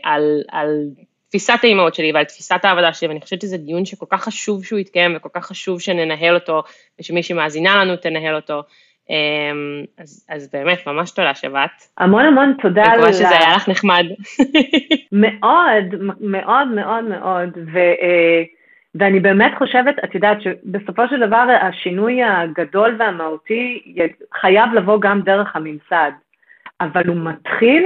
[0.04, 0.90] על, על
[1.30, 4.80] תפיסת האימהות שלי ועל תפיסת העבודה שלי, ואני חושבת שזה דיון שכל כך חשוב שהוא
[4.80, 6.64] יתקיים, וכל כך חשוב שננהל אותו,
[7.00, 8.62] ושמי שמאזינה לנו תנהל אותו.
[9.10, 11.70] אמ, אז, אז באמת, ממש תודה שבאת.
[11.98, 12.84] המון המון תודה.
[12.84, 14.06] אני מקווה שזה היה לך נחמד.
[15.12, 15.86] מאוד,
[16.22, 18.44] מאוד מאוד מאוד, ו, אה,
[18.96, 23.96] ואני באמת חושבת, את יודעת שבסופו של דבר השינוי הגדול והמהותי
[24.42, 26.12] חייב לבוא גם דרך הממסד,
[26.82, 27.86] אבל הוא מתחיל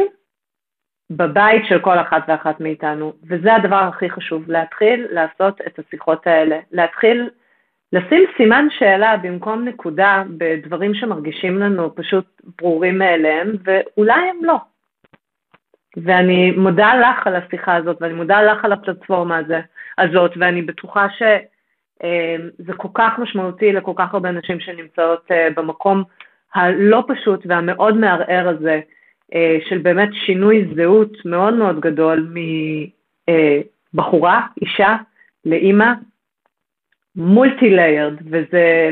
[1.09, 6.59] בבית של כל אחת ואחת מאיתנו, וזה הדבר הכי חשוב, להתחיל לעשות את השיחות האלה,
[6.71, 7.29] להתחיל
[7.95, 12.25] לשים סימן שאלה במקום נקודה בדברים שמרגישים לנו פשוט
[12.61, 14.57] ברורים מאליהם, ואולי הם לא.
[15.97, 19.59] ואני מודה לך על השיחה הזאת, ואני מודה לך על הפלטפורמה הזה,
[19.97, 26.03] הזאת, ואני בטוחה שזה אה, כל כך משמעותי לכל כך הרבה נשים שנמצאות אה, במקום
[26.55, 28.79] הלא פשוט והמאוד מערער הזה,
[29.33, 32.33] אה, של באמת שינוי זהות מאוד מאוד גדול
[33.93, 34.95] מבחורה, אישה,
[35.45, 35.93] לאימא,
[37.15, 38.91] מולטי-ליירד, וזה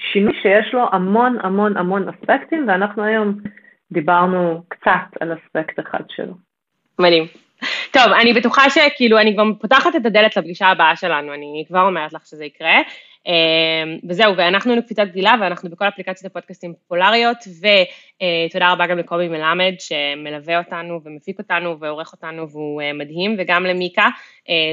[0.00, 3.38] שינוי שיש לו המון המון המון אספקטים, ואנחנו היום
[3.92, 6.34] דיברנו קצת על אספקט אחד שלו.
[6.98, 7.24] מדהים.
[7.92, 12.12] טוב, אני בטוחה שכאילו, אני גם פותחת את הדלת לפגישה הבאה שלנו, אני כבר אומרת
[12.12, 12.76] לך שזה יקרה.
[13.26, 19.28] אמ, וזהו, ואנחנו היינו קפיצת גדילה, ואנחנו בכל אפליקציות הפודקאסטים פופולריות, ותודה רבה גם לקובי
[19.28, 24.08] מלמד, שמלווה אותנו ומפיק אותנו ועורך אותנו, והוא אה, מדהים, וגם למיקה,
[24.48, 24.72] אה,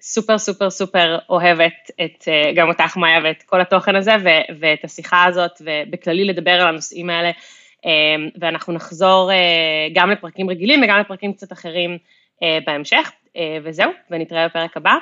[0.00, 4.14] שסופר סופר סופר אוהבת את, אה, גם אותך מאיה ואת כל התוכן הזה,
[4.60, 7.30] ואת השיחה הזאת, ובכללי לדבר על הנושאים האלה,
[7.84, 9.30] אמ, ואנחנו נחזור
[9.94, 11.98] גם לפרקים רגילים וגם לפרקים קצת אחרים
[12.66, 13.12] בהמשך,
[13.62, 14.94] וזהו, ונתראה בפרק הבא.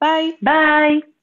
[0.00, 0.32] ביי.
[0.42, 1.19] ביי.